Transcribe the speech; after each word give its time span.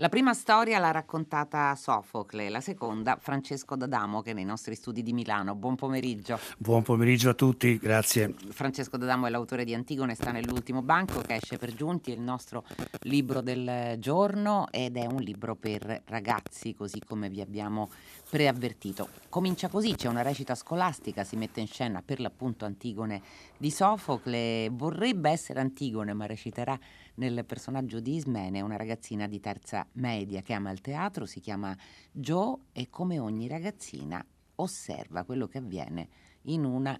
La 0.00 0.08
prima 0.08 0.32
storia 0.32 0.78
l'ha 0.78 0.92
raccontata 0.92 1.74
Sofocle, 1.74 2.50
la 2.50 2.60
seconda 2.60 3.18
Francesco 3.20 3.74
D'Adamo 3.74 4.22
che 4.22 4.30
è 4.30 4.32
nei 4.32 4.44
nostri 4.44 4.76
studi 4.76 5.02
di 5.02 5.12
Milano. 5.12 5.56
Buon 5.56 5.74
pomeriggio. 5.74 6.38
Buon 6.56 6.84
pomeriggio 6.84 7.30
a 7.30 7.34
tutti, 7.34 7.78
grazie. 7.78 8.32
Francesco 8.50 8.96
D'Adamo 8.96 9.26
è 9.26 9.30
l'autore 9.30 9.64
di 9.64 9.74
Antigone, 9.74 10.14
sta 10.14 10.30
nell'ultimo 10.30 10.82
banco 10.82 11.20
che 11.22 11.34
esce 11.34 11.58
per 11.58 11.74
giunti, 11.74 12.12
è 12.12 12.14
il 12.14 12.20
nostro 12.20 12.62
libro 13.00 13.40
del 13.40 13.96
giorno 13.98 14.68
ed 14.70 14.96
è 14.96 15.04
un 15.04 15.20
libro 15.20 15.56
per 15.56 16.02
ragazzi, 16.04 16.76
così 16.76 17.00
come 17.04 17.28
vi 17.28 17.40
abbiamo 17.40 17.90
preavvertito. 18.30 19.08
Comincia 19.28 19.66
così, 19.66 19.96
c'è 19.96 20.06
una 20.06 20.22
recita 20.22 20.54
scolastica, 20.54 21.24
si 21.24 21.34
mette 21.34 21.58
in 21.58 21.66
scena 21.66 22.02
per 22.04 22.20
l'appunto 22.20 22.64
Antigone 22.64 23.20
di 23.56 23.72
Sofocle, 23.72 24.70
vorrebbe 24.70 25.30
essere 25.30 25.58
Antigone 25.58 26.12
ma 26.12 26.26
reciterà 26.26 26.78
nel 27.18 27.44
personaggio 27.44 28.00
di 28.00 28.14
Ismene 28.14 28.60
una 28.60 28.76
ragazzina 28.76 29.26
di 29.26 29.40
terza 29.40 29.86
media 29.92 30.42
che 30.42 30.52
ama 30.52 30.70
il 30.70 30.80
teatro, 30.80 31.26
si 31.26 31.40
chiama 31.40 31.76
Jo 32.10 32.60
e 32.72 32.88
come 32.90 33.18
ogni 33.18 33.46
ragazzina 33.46 34.24
osserva 34.56 35.24
quello 35.24 35.46
che 35.46 35.58
avviene 35.58 36.08
in 36.42 36.64
una 36.64 36.98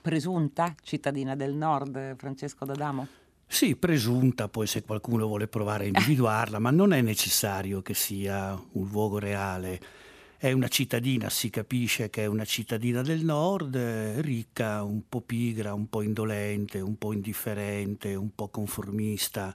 presunta 0.00 0.74
cittadina 0.82 1.34
del 1.34 1.54
nord, 1.54 2.16
Francesco 2.16 2.64
D'Adamo? 2.64 3.06
Sì, 3.46 3.76
presunta, 3.76 4.48
poi 4.48 4.66
se 4.66 4.82
qualcuno 4.82 5.26
vuole 5.26 5.46
provare 5.48 5.84
a 5.84 5.86
individuarla, 5.88 6.58
ma 6.58 6.70
non 6.70 6.92
è 6.92 7.00
necessario 7.00 7.82
che 7.82 7.94
sia 7.94 8.60
un 8.72 8.88
luogo 8.88 9.18
reale 9.18 9.80
è 10.44 10.52
una 10.52 10.68
cittadina, 10.68 11.30
si 11.30 11.48
capisce 11.48 12.10
che 12.10 12.24
è 12.24 12.26
una 12.26 12.44
cittadina 12.44 13.00
del 13.00 13.24
nord, 13.24 13.76
ricca, 14.18 14.82
un 14.82 15.08
po' 15.08 15.22
pigra, 15.22 15.72
un 15.72 15.88
po' 15.88 16.02
indolente, 16.02 16.80
un 16.80 16.98
po' 16.98 17.14
indifferente, 17.14 18.14
un 18.14 18.34
po' 18.34 18.48
conformista 18.48 19.54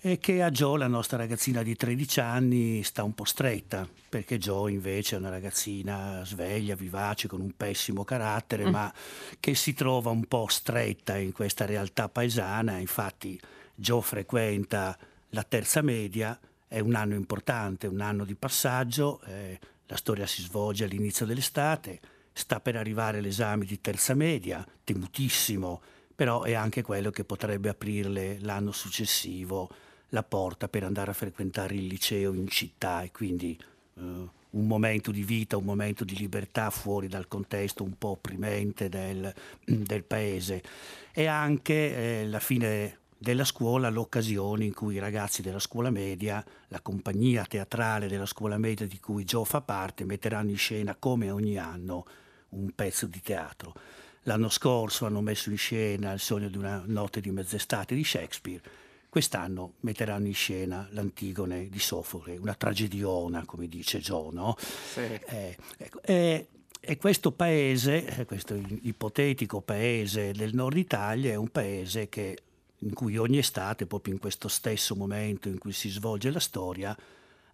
e 0.00 0.18
che 0.18 0.42
a 0.42 0.50
Joe, 0.50 0.78
la 0.78 0.86
nostra 0.86 1.18
ragazzina 1.18 1.62
di 1.62 1.76
13 1.76 2.20
anni, 2.20 2.82
sta 2.82 3.02
un 3.02 3.12
po' 3.12 3.24
stretta, 3.24 3.86
perché 4.08 4.38
Joe 4.38 4.72
invece 4.72 5.16
è 5.16 5.18
una 5.18 5.28
ragazzina 5.28 6.24
sveglia, 6.24 6.74
vivace, 6.74 7.28
con 7.28 7.42
un 7.42 7.54
pessimo 7.54 8.04
carattere, 8.04 8.66
mm. 8.66 8.70
ma 8.70 8.92
che 9.38 9.54
si 9.54 9.74
trova 9.74 10.08
un 10.08 10.24
po' 10.24 10.46
stretta 10.48 11.18
in 11.18 11.32
questa 11.32 11.66
realtà 11.66 12.08
paesana. 12.08 12.78
Infatti 12.78 13.38
Joe 13.74 14.00
frequenta 14.00 14.96
la 15.28 15.42
terza 15.42 15.82
media, 15.82 16.38
è 16.66 16.80
un 16.80 16.94
anno 16.94 17.14
importante, 17.14 17.86
un 17.86 18.00
anno 18.00 18.24
di 18.24 18.34
passaggio. 18.34 19.20
Eh, 19.26 19.58
la 19.86 19.96
storia 19.96 20.26
si 20.26 20.42
svolge 20.42 20.84
all'inizio 20.84 21.26
dell'estate, 21.26 22.00
sta 22.32 22.60
per 22.60 22.76
arrivare 22.76 23.20
l'esame 23.20 23.64
di 23.64 23.80
terza 23.80 24.14
media, 24.14 24.66
temutissimo, 24.82 25.80
però 26.14 26.42
è 26.42 26.52
anche 26.52 26.82
quello 26.82 27.10
che 27.10 27.24
potrebbe 27.24 27.68
aprirle 27.68 28.38
l'anno 28.40 28.72
successivo 28.72 29.70
la 30.14 30.22
porta 30.22 30.68
per 30.68 30.84
andare 30.84 31.10
a 31.10 31.14
frequentare 31.14 31.74
il 31.74 31.86
liceo 31.86 32.32
in 32.32 32.48
città 32.48 33.02
e 33.02 33.10
quindi 33.10 33.58
eh, 33.96 34.00
un 34.00 34.66
momento 34.66 35.10
di 35.10 35.24
vita, 35.24 35.56
un 35.56 35.64
momento 35.64 36.04
di 36.04 36.16
libertà 36.16 36.70
fuori 36.70 37.08
dal 37.08 37.26
contesto 37.26 37.82
un 37.82 37.98
po' 37.98 38.10
opprimente 38.10 38.88
del, 38.88 39.32
del 39.64 40.04
paese. 40.04 40.62
E 41.12 41.26
anche 41.26 42.20
eh, 42.20 42.26
la 42.26 42.38
fine 42.38 43.00
della 43.18 43.44
scuola 43.44 43.88
l'occasione 43.88 44.64
in 44.64 44.74
cui 44.74 44.96
i 44.96 44.98
ragazzi 44.98 45.42
della 45.42 45.58
scuola 45.58 45.90
media, 45.90 46.44
la 46.68 46.80
compagnia 46.80 47.44
teatrale 47.44 48.08
della 48.08 48.26
scuola 48.26 48.58
media 48.58 48.86
di 48.86 49.00
cui 49.00 49.24
Joe 49.24 49.44
fa 49.44 49.60
parte, 49.60 50.04
metteranno 50.04 50.50
in 50.50 50.56
scena 50.56 50.94
come 50.94 51.30
ogni 51.30 51.56
anno 51.56 52.06
un 52.50 52.70
pezzo 52.74 53.06
di 53.06 53.20
teatro. 53.20 53.74
L'anno 54.22 54.48
scorso 54.48 55.06
hanno 55.06 55.20
messo 55.20 55.50
in 55.50 55.58
scena 55.58 56.12
Il 56.12 56.20
sogno 56.20 56.48
di 56.48 56.56
una 56.56 56.82
notte 56.86 57.20
di 57.20 57.30
mezz'estate 57.30 57.94
di 57.94 58.04
Shakespeare. 58.04 58.62
Quest'anno 59.08 59.74
metteranno 59.80 60.26
in 60.26 60.34
scena 60.34 60.88
l'Antigone 60.90 61.68
di 61.68 61.78
Sofocle, 61.78 62.36
una 62.36 62.54
tragediona, 62.54 63.44
come 63.44 63.68
dice 63.68 64.00
Joe, 64.00 64.32
no? 64.32 64.56
Sì. 64.58 65.00
Eh, 65.00 65.56
ecco, 65.76 66.02
eh, 66.02 66.48
e 66.80 66.96
questo 66.96 67.32
paese, 67.32 68.24
questo 68.26 68.54
ipotetico 68.54 69.60
paese 69.60 70.32
del 70.32 70.54
nord 70.54 70.76
Italia, 70.76 71.32
è 71.32 71.36
un 71.36 71.48
paese 71.48 72.08
che 72.08 72.38
in 72.78 72.92
cui 72.92 73.16
ogni 73.16 73.38
estate, 73.38 73.86
proprio 73.86 74.14
in 74.14 74.20
questo 74.20 74.48
stesso 74.48 74.94
momento 74.94 75.48
in 75.48 75.58
cui 75.58 75.72
si 75.72 75.88
svolge 75.88 76.30
la 76.30 76.40
storia, 76.40 76.96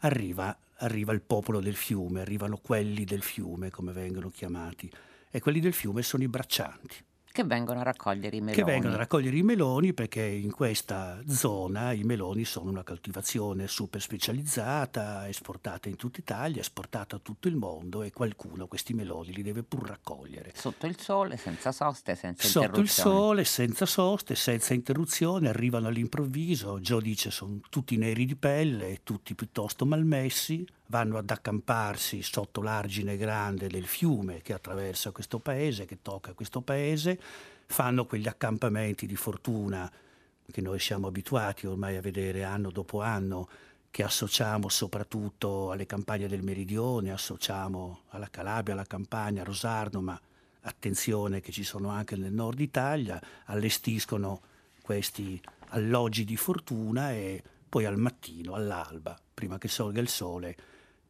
arriva, 0.00 0.56
arriva 0.76 1.12
il 1.12 1.20
popolo 1.20 1.60
del 1.60 1.76
fiume, 1.76 2.20
arrivano 2.20 2.58
quelli 2.58 3.04
del 3.04 3.22
fiume, 3.22 3.70
come 3.70 3.92
vengono 3.92 4.30
chiamati, 4.30 4.91
e 5.30 5.41
quelli 5.41 5.60
del 5.60 5.72
fiume 5.72 6.03
sono 6.03 6.22
i 6.22 6.28
braccianti. 6.28 6.97
Che 7.32 7.44
vengono 7.44 7.78
a 7.78 7.82
raccogliere 7.84 8.36
i 8.36 8.41
meloni. 8.41 8.56
Che 8.56 8.64
vengono 8.64 8.94
a 8.94 8.96
raccogliere 8.96 9.36
i 9.36 9.42
meloni 9.42 9.94
perché 9.94 10.24
in 10.24 10.50
questa 10.50 11.22
zona 11.28 11.92
i 11.92 12.02
meloni 12.02 12.44
sono 12.44 12.70
una 12.70 12.82
coltivazione 12.82 13.68
super 13.68 14.00
specializzata, 14.00 15.28
esportata 15.28 15.88
in 15.88 15.94
tutta 15.94 16.18
Italia, 16.18 16.60
esportata 16.60 17.16
a 17.16 17.18
tutto 17.20 17.46
il 17.46 17.54
mondo 17.54 18.02
e 18.02 18.10
qualcuno 18.10 18.66
questi 18.66 18.94
meloni 18.94 19.32
li 19.32 19.42
deve 19.42 19.62
pur 19.62 19.86
raccogliere. 19.86 20.52
Sotto 20.56 20.86
il 20.86 20.98
sole, 20.98 21.36
senza 21.36 21.70
soste, 21.70 22.16
senza 22.16 22.48
Sotto 22.48 22.66
interruzione. 22.66 23.08
Sotto 23.08 23.10
il 23.10 23.16
sole, 23.16 23.44
senza 23.44 23.86
soste, 23.86 24.34
senza 24.34 24.74
interruzione, 24.74 25.48
arrivano 25.48 25.86
all'improvviso. 25.86 26.80
Joe 26.80 27.00
dice 27.00 27.30
sono 27.30 27.60
tutti 27.70 27.97
neri 27.97 28.24
di 28.26 28.34
pelle, 28.34 29.02
tutti 29.04 29.36
piuttosto 29.36 29.86
malmessi, 29.86 30.66
vanno 30.90 31.18
ad 31.18 31.30
accamparsi 31.30 32.20
sotto 32.20 32.60
l'argine 32.60 33.16
grande 33.16 33.68
del 33.68 33.86
fiume 33.86 34.42
che 34.42 34.52
attraversa 34.52 35.12
questo 35.12 35.38
paese, 35.38 35.86
che 35.86 36.02
tocca 36.02 36.32
questo 36.32 36.60
paese, 36.60 37.18
fanno 37.66 38.04
quegli 38.06 38.26
accampamenti 38.26 39.06
di 39.06 39.14
fortuna 39.14 39.90
che 40.50 40.60
noi 40.60 40.80
siamo 40.80 41.06
abituati 41.06 41.68
ormai 41.68 41.96
a 41.96 42.00
vedere 42.00 42.42
anno 42.42 42.70
dopo 42.72 43.00
anno, 43.00 43.48
che 43.88 44.02
associamo 44.02 44.68
soprattutto 44.68 45.70
alle 45.70 45.86
campagne 45.86 46.26
del 46.26 46.42
Meridione, 46.42 47.12
associamo 47.12 48.02
alla 48.08 48.28
Calabria, 48.28 48.74
alla 48.74 48.84
Campania, 48.84 49.42
a 49.42 49.44
Rosarno, 49.44 50.00
ma 50.00 50.20
attenzione 50.62 51.40
che 51.40 51.52
ci 51.52 51.62
sono 51.62 51.90
anche 51.90 52.16
nel 52.16 52.32
nord 52.32 52.58
Italia, 52.58 53.22
allestiscono 53.44 54.40
questi 54.82 55.40
alloggi 55.68 56.24
di 56.24 56.36
fortuna 56.36 57.12
e 57.12 57.40
poi 57.68 57.84
al 57.84 57.96
mattino, 57.96 58.54
all'alba, 58.54 59.16
prima 59.32 59.56
che 59.56 59.68
sorga 59.68 60.00
il 60.00 60.08
sole, 60.08 60.56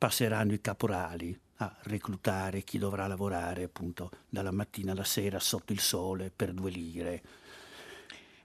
passeranno 0.00 0.54
i 0.54 0.62
caporali 0.62 1.38
a 1.56 1.76
reclutare 1.82 2.62
chi 2.62 2.78
dovrà 2.78 3.06
lavorare 3.06 3.64
appunto 3.64 4.10
dalla 4.30 4.50
mattina 4.50 4.92
alla 4.92 5.04
sera 5.04 5.38
sotto 5.38 5.74
il 5.74 5.78
sole 5.78 6.32
per 6.34 6.54
due 6.54 6.70
lire. 6.70 7.22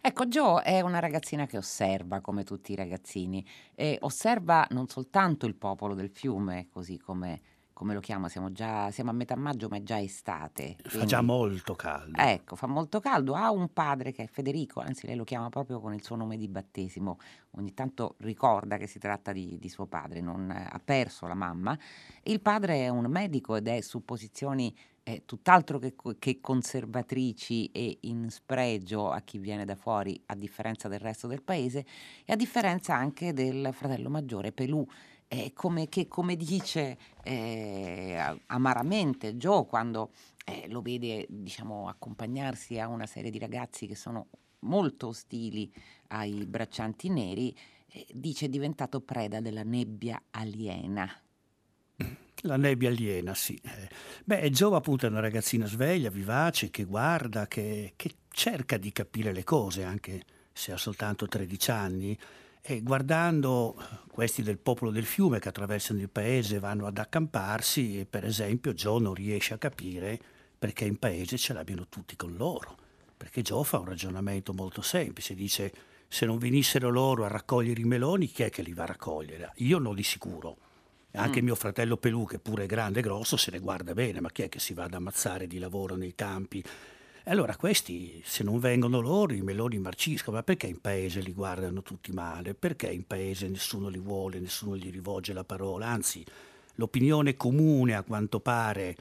Ecco, 0.02 0.26
Jo 0.26 0.60
è 0.60 0.82
una 0.82 1.00
ragazzina 1.00 1.46
che 1.46 1.56
osserva 1.56 2.20
come 2.20 2.44
tutti 2.44 2.74
i 2.74 2.76
ragazzini 2.76 3.48
e 3.74 3.98
osserva 4.02 4.68
non 4.72 4.90
soltanto 4.90 5.46
il 5.46 5.56
popolo 5.56 5.94
del 5.94 6.10
fiume, 6.10 6.68
così 6.70 6.98
come 6.98 7.40
come 7.76 7.94
lo 7.94 8.00
chiama? 8.00 8.30
Siamo 8.30 8.54
già 8.54 8.90
siamo 8.90 9.10
a 9.10 9.14
metà 9.14 9.36
maggio, 9.36 9.68
ma 9.68 9.76
è 9.76 9.84
già 9.84 10.00
estate. 10.00 10.78
Fa 10.82 11.04
già 11.04 11.20
molto 11.20 11.76
caldo. 11.76 12.18
Ecco, 12.18 12.56
fa 12.56 12.68
molto 12.68 13.02
caldo. 13.02 13.36
Ha 13.36 13.52
un 13.52 13.74
padre 13.74 14.14
che 14.14 14.24
è 14.24 14.28
Federico, 14.28 14.80
anzi 14.80 15.06
lei 15.06 15.18
lo 15.18 15.26
chiama 15.26 15.50
proprio 15.50 15.82
con 15.82 15.94
il 15.94 16.02
suo 16.02 16.16
nome 16.16 16.38
di 16.38 16.48
battesimo. 16.48 17.20
Ogni 17.58 17.74
tanto 17.74 18.16
ricorda 18.20 18.78
che 18.78 18.88
si 18.88 18.98
tratta 18.98 19.34
di, 19.34 19.58
di 19.60 19.68
suo 19.68 19.88
padre, 19.88 20.22
non 20.22 20.50
ha 20.52 20.82
perso 20.82 21.28
la 21.28 21.34
mamma. 21.34 21.78
Il 22.24 22.40
padre 22.40 22.86
è 22.86 22.88
un 22.88 23.08
medico 23.08 23.58
ed 23.58 23.68
è 23.68 23.82
su 23.82 24.06
posizioni 24.06 24.74
eh, 25.04 25.24
tutt'altro 25.26 25.78
che, 25.78 25.96
che 26.18 26.40
conservatrici 26.40 27.72
e 27.72 27.98
in 28.02 28.30
spregio 28.30 29.12
a 29.12 29.20
chi 29.20 29.38
viene 29.38 29.66
da 29.66 29.76
fuori, 29.76 30.20
a 30.28 30.36
differenza 30.36 30.88
del 30.88 31.00
resto 31.00 31.28
del 31.28 31.44
paese, 31.44 31.86
e 32.24 32.32
a 32.32 32.38
differenza 32.38 32.96
anche 32.96 33.34
del 33.34 33.70
fratello 33.74 34.10
maggiore 34.10 34.54
Pelù 34.54 34.88
eh, 35.28 35.52
come, 35.54 35.90
che 35.90 36.08
come 36.08 36.36
dice 36.36 36.98
eh, 37.24 38.40
amaramente 38.48 39.36
Joe 39.36 39.66
quando 39.66 40.12
eh, 40.46 40.68
lo 40.70 40.82
vede 40.82 41.26
diciamo, 41.28 41.88
accompagnarsi 41.88 42.80
a 42.80 42.88
una 42.88 43.08
serie 43.08 43.32
di 43.32 43.40
ragazzi 43.40 43.88
che 43.88 43.96
sono 43.96 44.28
molto 44.60 45.08
ostili 45.08 45.72
ai 46.10 46.46
braccianti 46.46 47.10
neri, 47.10 47.56
eh, 47.88 48.06
dice 48.12 48.46
è 48.46 48.50
diventato 48.50 49.02
preda 49.02 49.42
della 49.42 49.64
nebbia 49.64 50.22
aliena. 50.32 51.10
La 52.42 52.58
nebbia 52.58 52.90
aliena, 52.90 53.34
sì. 53.34 53.60
Eh, 53.64 53.90
beh, 54.24 54.52
Joe 54.52 54.76
appunto 54.76 55.08
è 55.08 55.10
una 55.10 55.20
ragazzina 55.20 55.66
sveglia, 55.66 56.10
vivace, 56.10 56.70
che 56.70 56.84
guarda, 56.84 57.48
che, 57.48 57.94
che 57.96 58.16
cerca 58.30 58.78
di 58.78 58.92
capire 58.92 59.32
le 59.32 59.44
cose, 59.44 59.84
anche 59.84 60.24
se 60.52 60.72
ha 60.72 60.78
soltanto 60.78 61.28
13 61.28 61.72
anni, 61.72 62.18
e 62.68 62.82
guardando 62.82 63.76
questi 64.12 64.42
del 64.42 64.58
popolo 64.58 64.90
del 64.90 65.06
fiume 65.06 65.38
che 65.38 65.50
attraversano 65.50 66.00
il 66.00 66.10
paese 66.10 66.58
vanno 66.58 66.88
ad 66.88 66.98
accamparsi, 66.98 68.08
per 68.10 68.26
esempio 68.26 68.74
Joe 68.74 69.00
non 69.00 69.14
riesce 69.14 69.54
a 69.54 69.60
capire 69.60 70.20
perché 70.58 70.86
in 70.86 70.98
paese 70.98 71.38
ce 71.38 71.54
l'abbiano 71.54 71.86
tutti 71.88 72.16
con 72.16 72.36
loro. 72.36 72.76
Perché 73.16 73.44
Joe 73.44 73.64
fa 73.64 73.78
un 73.78 73.86
ragionamento 73.86 74.52
molto 74.52 74.82
semplice, 74.82 75.36
dice 75.36 75.72
se 76.08 76.26
non 76.26 76.40
venissero 76.40 76.90
loro 76.90 77.24
a 77.24 77.28
raccogliere 77.28 77.80
i 77.80 77.86
meloni, 77.86 78.26
chi 78.26 78.42
è 78.42 78.50
che 78.50 78.64
li 78.64 78.74
va 78.74 78.84
a 78.84 78.88
raccogliere? 78.88 79.52
Io 79.58 79.78
no 79.78 79.94
di 79.94 80.04
sicuro. 80.04 80.58
Anche 81.12 81.42
mm. 81.42 81.46
mio 81.46 81.56
fratello 81.56 81.98
Pelù, 81.98 82.26
che 82.26 82.40
pure 82.40 82.64
è 82.64 82.68
grande 82.68 83.00
e 83.00 83.04
grosso, 83.04 83.38
se 83.38 83.52
ne 83.52 83.60
guarda 83.60 83.94
bene, 83.94 84.22
ma 84.22 84.32
chi 84.32 84.42
è 84.42 84.50
che 84.50 84.60
si 84.60 84.74
va 84.74 84.86
ad 84.86 84.94
ammazzare 84.96 85.46
di 85.46 85.60
lavoro 85.60 85.96
nei 85.96 86.16
campi 86.16 86.64
E 87.28 87.32
allora 87.32 87.56
questi, 87.56 88.22
se 88.24 88.44
non 88.44 88.60
vengono 88.60 89.00
loro, 89.00 89.34
i 89.34 89.42
meloni 89.42 89.80
marciscono. 89.80 90.38
Ma 90.38 90.44
perché 90.44 90.68
in 90.68 90.80
paese 90.80 91.22
li 91.22 91.34
guardano 91.34 91.82
tutti 91.82 92.12
male? 92.12 92.54
Perché 92.54 92.86
in 92.86 93.08
paese 93.08 93.48
nessuno 93.48 93.88
li 93.88 93.98
vuole, 93.98 94.40
nessuno 94.40 94.78
gli 94.78 94.92
rivolge 94.92 95.34
la 95.34 95.44
parola? 95.44 95.88
Anzi, 95.88 96.24
l'opinione 96.76 97.36
comune, 97.36 97.96
a 97.96 98.04
quanto 98.04 98.40
pare, 98.40 98.96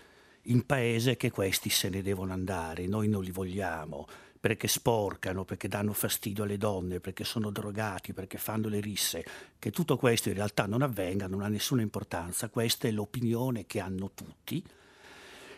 in 0.45 0.65
paese 0.65 1.13
è 1.13 1.17
che 1.19 1.31
questi 1.31 1.69
se 1.69 1.91
ne 1.91 2.01
devono 2.01 2.33
andare, 2.33 2.87
noi 2.87 3.09
non 3.09 3.23
li 3.23 3.31
vogliamo 3.31 4.07
perché 4.41 4.69
sporcano, 4.69 5.45
perché 5.45 5.69
danno 5.69 5.93
fastidio 5.93 6.45
alle 6.45 6.57
donne, 6.57 7.01
perché 7.01 7.25
sono 7.25 7.51
drogati, 7.51 8.15
perché 8.15 8.39
fanno 8.39 8.69
le 8.69 8.81
risse, 8.81 9.23
che 9.59 9.71
tutto 9.71 9.99
questo 9.99 10.31
in 10.31 10.37
realtà 10.37 10.65
non 10.65 10.81
avvenga, 10.81 11.27
non 11.27 11.43
ha 11.43 11.49
nessuna 11.49 11.83
importanza, 11.83 12.49
questa 12.49 12.89
è 12.89 12.91
l'opinione 12.91 13.67
che 13.67 13.81
hanno 13.81 14.13
tutti 14.15 14.65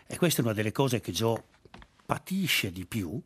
e 0.09 0.17
questa 0.17 0.41
è 0.41 0.45
una 0.45 0.53
delle 0.53 0.71
cose 0.71 1.01
che 1.01 1.11
Joe 1.11 1.43
patisce 2.07 2.71
di 2.71 2.85
più 2.85 3.21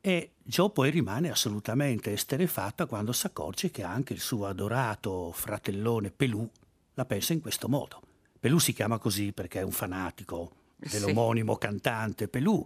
e 0.00 0.32
Joe 0.42 0.70
poi 0.70 0.90
rimane 0.90 1.30
assolutamente 1.30 2.12
esterefatta 2.12 2.86
quando 2.86 3.12
si 3.12 3.26
accorge 3.26 3.70
che 3.70 3.84
anche 3.84 4.14
il 4.14 4.20
suo 4.20 4.46
adorato 4.46 5.30
fratellone 5.30 6.10
Pelù 6.10 6.48
la 6.94 7.04
pensa 7.04 7.32
in 7.32 7.40
questo 7.40 7.68
modo. 7.68 8.02
Pelù 8.40 8.58
si 8.58 8.72
chiama 8.72 8.98
così 8.98 9.32
perché 9.32 9.60
è 9.60 9.62
un 9.62 9.70
fanatico 9.70 10.52
dell'omonimo 10.76 11.52
sì. 11.52 11.58
cantante 11.60 12.26
Pelù 12.26 12.64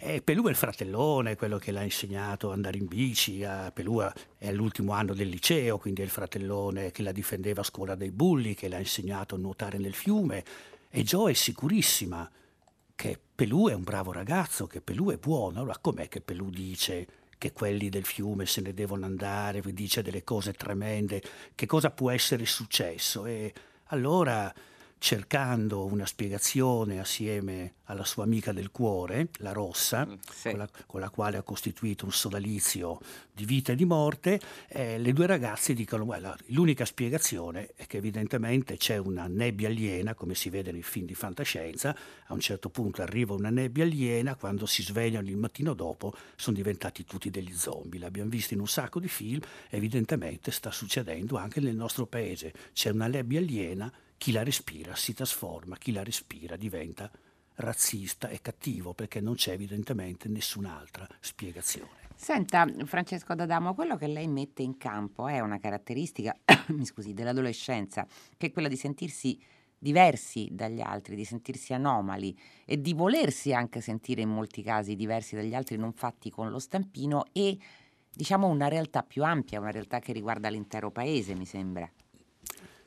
e 0.00 0.22
Pelù 0.22 0.46
è 0.46 0.50
il 0.50 0.56
fratellone, 0.56 1.34
quello 1.34 1.58
che 1.58 1.72
l'ha 1.72 1.82
insegnato 1.82 2.46
ad 2.46 2.54
andare 2.54 2.78
in 2.78 2.86
bici, 2.86 3.42
a 3.42 3.72
Pelù 3.72 4.00
è 4.38 4.46
all'ultimo 4.46 4.92
anno 4.92 5.12
del 5.12 5.28
liceo, 5.28 5.76
quindi 5.76 6.02
è 6.02 6.04
il 6.04 6.10
fratellone 6.10 6.92
che 6.92 7.02
la 7.02 7.10
difendeva 7.10 7.60
a 7.62 7.64
scuola 7.64 7.96
dai 7.96 8.12
bulli, 8.12 8.54
che 8.54 8.68
l'ha 8.68 8.78
insegnato 8.78 9.34
a 9.34 9.38
nuotare 9.38 9.76
nel 9.76 9.94
fiume. 9.94 10.44
E 10.88 11.02
Joe 11.02 11.32
è 11.32 11.34
sicurissima 11.34 12.30
che 12.94 13.20
Pelù 13.38 13.68
è 13.68 13.72
un 13.72 13.84
bravo 13.84 14.10
ragazzo, 14.10 14.66
che 14.66 14.80
Pelù 14.80 15.12
è 15.12 15.16
buono. 15.16 15.60
Allora 15.60 15.78
com'è 15.80 16.08
che 16.08 16.20
Pelù 16.20 16.50
dice 16.50 17.06
che 17.38 17.52
quelli 17.52 17.88
del 17.88 18.04
fiume 18.04 18.46
se 18.46 18.60
ne 18.60 18.74
devono 18.74 19.06
andare, 19.06 19.62
dice 19.72 20.02
delle 20.02 20.24
cose 20.24 20.54
tremende, 20.54 21.22
che 21.54 21.64
cosa 21.64 21.92
può 21.92 22.10
essere 22.10 22.44
successo? 22.46 23.26
E 23.26 23.54
allora 23.90 24.52
cercando 24.98 25.84
una 25.84 26.06
spiegazione 26.06 26.98
assieme 26.98 27.74
alla 27.84 28.04
sua 28.04 28.24
amica 28.24 28.52
del 28.52 28.70
cuore, 28.70 29.28
la 29.38 29.52
Rossa, 29.52 30.04
mm, 30.04 30.14
sì. 30.30 30.50
con, 30.50 30.58
la, 30.58 30.68
con, 30.86 31.00
la, 31.00 31.08
quale 31.08 31.36
ha 31.36 31.42
costituito 31.42 32.04
un 32.04 32.12
sodalizio 32.12 32.98
di 33.32 33.44
vita 33.44 33.72
e 33.72 33.76
di 33.76 33.84
morte, 33.84 34.40
eh, 34.68 34.98
le 34.98 35.12
due 35.12 35.26
ragazze 35.26 35.72
dicono 35.72 36.04
well, 36.04 36.34
l'unica 36.46 36.84
spiegazione 36.84 37.70
è 37.76 37.86
che 37.86 37.96
evidentemente 37.96 38.76
c'è 38.76 38.98
una 38.98 39.26
nebbia 39.26 39.68
aliena, 39.68 40.14
come 40.14 40.34
si 40.34 40.50
vede 40.50 40.72
nei 40.72 40.82
film 40.82 41.06
di 41.06 41.14
fantascienza, 41.14 41.96
a 42.26 42.34
un 42.34 42.40
certo 42.40 42.68
punto 42.68 43.00
arriva 43.00 43.32
una 43.34 43.50
nebbia 43.50 43.84
aliena, 43.84 44.34
quando 44.34 44.66
si 44.66 44.82
svegliano 44.82 45.28
il 45.28 45.36
mattino 45.36 45.74
dopo 45.74 46.12
sono 46.36 46.56
diventati 46.56 47.04
tutti 47.04 47.30
degli 47.30 47.54
zombie, 47.54 48.00
l'abbiamo 48.00 48.28
visto 48.28 48.52
in 48.52 48.60
un 48.60 48.68
sacco 48.68 49.00
di 49.00 49.08
film, 49.08 49.40
evidentemente 49.70 50.50
sta 50.50 50.70
succedendo 50.70 51.36
anche 51.36 51.60
nel 51.60 51.76
nostro 51.76 52.06
paese, 52.06 52.52
c'è 52.72 52.90
una 52.90 53.06
nebbia 53.06 53.38
aliena 53.38 53.90
chi 54.18 54.32
la 54.32 54.42
respira 54.42 54.94
si 54.96 55.14
trasforma, 55.14 55.78
chi 55.78 55.92
la 55.92 56.02
respira 56.02 56.56
diventa 56.56 57.10
razzista 57.54 58.28
e 58.28 58.40
cattivo 58.40 58.92
perché 58.92 59.20
non 59.20 59.34
c'è 59.34 59.52
evidentemente 59.52 60.28
nessun'altra 60.28 61.06
spiegazione. 61.20 62.06
Senta 62.14 62.66
Francesco 62.84 63.34
D'Adamo, 63.34 63.74
quello 63.74 63.96
che 63.96 64.08
lei 64.08 64.26
mette 64.26 64.62
in 64.62 64.76
campo 64.76 65.28
è 65.28 65.38
una 65.38 65.58
caratteristica 65.58 66.36
mi 66.68 66.84
scusi, 66.84 67.14
dell'adolescenza, 67.14 68.06
che 68.36 68.48
è 68.48 68.52
quella 68.52 68.68
di 68.68 68.76
sentirsi 68.76 69.40
diversi 69.78 70.48
dagli 70.50 70.80
altri, 70.80 71.14
di 71.14 71.24
sentirsi 71.24 71.72
anomali 71.72 72.36
e 72.64 72.80
di 72.80 72.92
volersi 72.92 73.52
anche 73.52 73.80
sentire 73.80 74.22
in 74.22 74.28
molti 74.28 74.62
casi 74.62 74.96
diversi 74.96 75.36
dagli 75.36 75.54
altri, 75.54 75.76
non 75.76 75.92
fatti 75.92 76.30
con 76.30 76.50
lo 76.50 76.58
stampino 76.58 77.26
e 77.32 77.56
diciamo 78.12 78.48
una 78.48 78.66
realtà 78.66 79.04
più 79.04 79.22
ampia, 79.22 79.60
una 79.60 79.70
realtà 79.70 80.00
che 80.00 80.12
riguarda 80.12 80.48
l'intero 80.48 80.90
paese, 80.90 81.36
mi 81.36 81.46
sembra. 81.46 81.88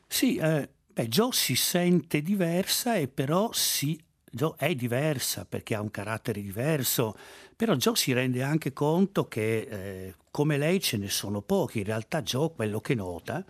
Sì, 0.05 0.35
eh, 0.35 0.69
Beh, 0.93 1.07
Jo 1.07 1.31
si 1.31 1.55
sente 1.55 2.21
diversa 2.21 2.95
e 2.95 3.07
però 3.07 3.51
si 3.53 3.97
Jo 4.29 4.55
è 4.57 4.75
diversa 4.75 5.45
perché 5.45 5.73
ha 5.75 5.81
un 5.81 5.89
carattere 5.89 6.41
diverso, 6.41 7.15
però 7.55 7.75
Jo 7.75 7.95
si 7.95 8.11
rende 8.11 8.43
anche 8.43 8.73
conto 8.73 9.27
che 9.29 9.59
eh, 9.69 10.15
come 10.31 10.57
lei 10.57 10.81
ce 10.81 10.97
ne 10.97 11.09
sono 11.09 11.41
pochi. 11.41 11.79
In 11.79 11.85
realtà 11.85 12.21
Jo 12.21 12.49
quello 12.49 12.81
che 12.81 12.93
nota, 12.93 13.43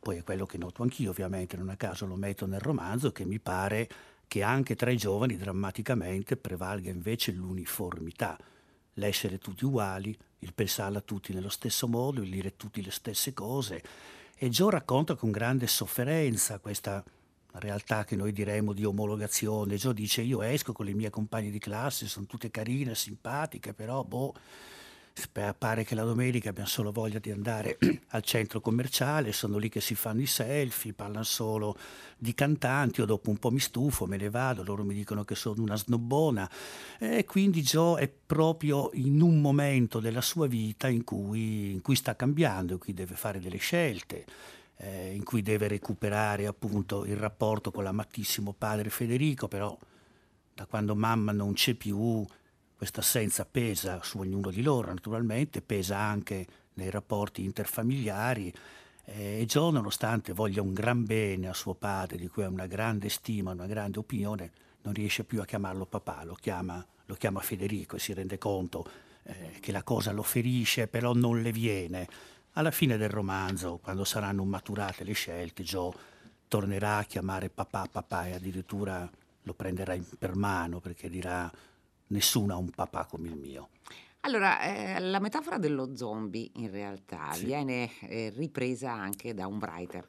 poi 0.00 0.18
è 0.18 0.24
quello 0.24 0.46
che 0.46 0.58
noto 0.58 0.82
anch'io 0.82 1.10
ovviamente, 1.10 1.56
non 1.56 1.68
a 1.68 1.76
caso 1.76 2.06
lo 2.06 2.16
metto 2.16 2.46
nel 2.46 2.60
romanzo, 2.60 3.12
che 3.12 3.24
mi 3.24 3.38
pare 3.38 3.88
che 4.26 4.42
anche 4.42 4.74
tra 4.74 4.90
i 4.90 4.96
giovani 4.96 5.36
drammaticamente 5.36 6.36
prevalga 6.36 6.90
invece 6.90 7.30
l'uniformità, 7.30 8.36
l'essere 8.94 9.38
tutti 9.38 9.64
uguali, 9.64 10.16
il 10.40 10.54
pensarla 10.54 11.00
tutti 11.02 11.32
nello 11.32 11.48
stesso 11.50 11.86
modo, 11.86 12.20
il 12.22 12.30
dire 12.30 12.56
tutti 12.56 12.82
le 12.82 12.90
stesse 12.90 13.32
cose 13.32 13.82
e 14.42 14.48
Joe 14.48 14.70
racconta 14.70 15.16
con 15.16 15.30
grande 15.30 15.66
sofferenza 15.66 16.60
questa 16.60 17.04
realtà 17.52 18.04
che 18.04 18.16
noi 18.16 18.32
diremmo 18.32 18.72
di 18.72 18.86
omologazione. 18.86 19.76
Joe 19.76 19.92
dice 19.92 20.22
io 20.22 20.40
esco 20.40 20.72
con 20.72 20.86
le 20.86 20.94
mie 20.94 21.10
compagne 21.10 21.50
di 21.50 21.58
classe, 21.58 22.06
sono 22.06 22.24
tutte 22.24 22.50
carine, 22.50 22.94
simpatiche, 22.94 23.74
però 23.74 24.02
boh, 24.02 24.34
pare 25.56 25.84
che 25.84 25.94
la 25.94 26.04
domenica 26.04 26.48
abbiamo 26.48 26.68
solo 26.68 26.92
voglia 26.92 27.18
di 27.18 27.30
andare 27.30 27.78
al 28.08 28.22
centro 28.22 28.60
commerciale, 28.60 29.32
sono 29.32 29.58
lì 29.58 29.68
che 29.68 29.80
si 29.80 29.94
fanno 29.94 30.20
i 30.20 30.26
selfie, 30.26 30.92
parlano 30.92 31.24
solo 31.24 31.76
di 32.16 32.34
cantanti, 32.34 33.00
io 33.00 33.06
dopo 33.06 33.30
un 33.30 33.38
po' 33.38 33.50
mi 33.50 33.60
stufo, 33.60 34.06
me 34.06 34.16
ne 34.16 34.30
vado, 34.30 34.62
loro 34.62 34.84
mi 34.84 34.94
dicono 34.94 35.24
che 35.24 35.34
sono 35.34 35.62
una 35.62 35.76
snobbona 35.76 36.48
e 36.98 37.24
quindi 37.24 37.62
Joe 37.62 38.02
è 38.02 38.08
proprio 38.08 38.90
in 38.94 39.20
un 39.20 39.40
momento 39.40 40.00
della 40.00 40.20
sua 40.20 40.46
vita 40.46 40.88
in 40.88 41.04
cui, 41.04 41.72
in 41.72 41.82
cui 41.82 41.96
sta 41.96 42.16
cambiando, 42.16 42.74
in 42.74 42.78
cui 42.78 42.94
deve 42.94 43.14
fare 43.14 43.40
delle 43.40 43.58
scelte. 43.58 44.24
Eh, 44.82 45.12
in 45.14 45.24
cui 45.24 45.42
deve 45.42 45.68
recuperare 45.68 46.46
appunto 46.46 47.04
il 47.04 47.16
rapporto 47.16 47.70
con 47.70 47.84
l'amatissimo 47.84 48.54
padre 48.56 48.88
Federico, 48.88 49.46
però 49.46 49.76
da 50.54 50.64
quando 50.64 50.94
mamma 50.94 51.32
non 51.32 51.52
c'è 51.52 51.74
più 51.74 52.24
questa 52.80 53.00
assenza 53.00 53.44
pesa 53.44 54.02
su 54.02 54.20
ognuno 54.20 54.50
di 54.50 54.62
loro, 54.62 54.90
naturalmente, 54.90 55.60
pesa 55.60 55.98
anche 55.98 56.46
nei 56.76 56.88
rapporti 56.88 57.44
interfamiliari 57.44 58.50
eh, 59.04 59.40
e 59.40 59.44
Joe, 59.44 59.70
nonostante 59.70 60.32
voglia 60.32 60.62
un 60.62 60.72
gran 60.72 61.04
bene 61.04 61.48
a 61.48 61.52
suo 61.52 61.74
padre, 61.74 62.16
di 62.16 62.26
cui 62.28 62.42
ha 62.42 62.48
una 62.48 62.66
grande 62.66 63.10
stima, 63.10 63.50
una 63.50 63.66
grande 63.66 63.98
opinione, 63.98 64.50
non 64.80 64.94
riesce 64.94 65.24
più 65.24 65.42
a 65.42 65.44
chiamarlo 65.44 65.84
papà, 65.84 66.24
lo 66.24 66.32
chiama, 66.32 66.82
lo 67.04 67.14
chiama 67.16 67.40
Federico 67.40 67.96
e 67.96 67.98
si 67.98 68.14
rende 68.14 68.38
conto 68.38 68.88
eh, 69.24 69.58
che 69.60 69.72
la 69.72 69.82
cosa 69.82 70.12
lo 70.12 70.22
ferisce, 70.22 70.88
però 70.88 71.12
non 71.12 71.42
le 71.42 71.52
viene. 71.52 72.08
Alla 72.52 72.70
fine 72.70 72.96
del 72.96 73.10
romanzo, 73.10 73.78
quando 73.82 74.04
saranno 74.04 74.42
maturate 74.44 75.04
le 75.04 75.12
scelte, 75.12 75.64
Joe 75.64 75.92
tornerà 76.48 76.96
a 76.96 77.04
chiamare 77.04 77.50
papà 77.50 77.88
papà 77.92 78.28
e 78.28 78.32
addirittura 78.32 79.06
lo 79.42 79.52
prenderà 79.52 79.98
per 80.18 80.34
mano 80.34 80.80
perché 80.80 81.10
dirà 81.10 81.50
nessuno 82.10 82.54
ha 82.54 82.56
un 82.56 82.70
papà 82.70 83.06
come 83.06 83.28
il 83.28 83.36
mio. 83.36 83.70
Allora, 84.20 84.60
eh, 84.60 85.00
la 85.00 85.18
metafora 85.18 85.58
dello 85.58 85.96
zombie 85.96 86.50
in 86.54 86.70
realtà 86.70 87.32
sì. 87.32 87.46
viene 87.46 87.90
eh, 88.02 88.30
ripresa 88.36 88.92
anche 88.92 89.32
da 89.32 89.46
un 89.46 89.56
writer 89.56 90.08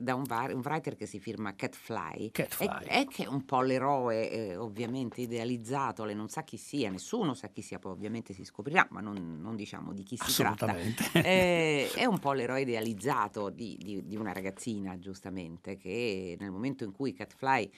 da 0.00 0.14
un, 0.14 0.22
var- 0.22 0.52
un, 0.54 0.60
writer 0.60 0.96
che 0.96 1.06
si 1.06 1.18
firma 1.18 1.54
Catfly, 1.54 2.30
Catfly. 2.30 2.86
E, 2.86 3.06
che 3.08 3.24
è 3.24 3.26
un 3.26 3.44
po' 3.44 3.60
l'eroe 3.60 4.30
eh, 4.30 4.56
ovviamente 4.56 5.20
idealizzato, 5.20 6.04
lei 6.04 6.14
non 6.14 6.28
sa 6.28 6.42
chi 6.42 6.56
sia, 6.56 6.90
nessuno 6.90 7.34
sa 7.34 7.48
chi 7.48 7.60
sia, 7.60 7.78
poi 7.78 7.92
ovviamente 7.92 8.32
si 8.32 8.44
scoprirà, 8.44 8.86
ma 8.90 9.00
non, 9.00 9.38
non 9.40 9.56
diciamo 9.56 9.92
di 9.92 10.02
chi 10.02 10.16
si 10.16 10.42
tratta. 10.42 10.74
Eh, 11.12 11.90
è 11.94 12.04
un 12.04 12.18
po' 12.18 12.32
l'eroe 12.32 12.62
idealizzato 12.62 13.50
di, 13.50 13.76
di, 13.80 14.06
di, 14.06 14.16
una 14.16 14.32
ragazzina, 14.32 14.98
giustamente, 14.98 15.76
che 15.76 16.36
nel 16.38 16.50
momento 16.50 16.84
in 16.84 16.92
cui 16.92 17.12
Catfly 17.12 17.70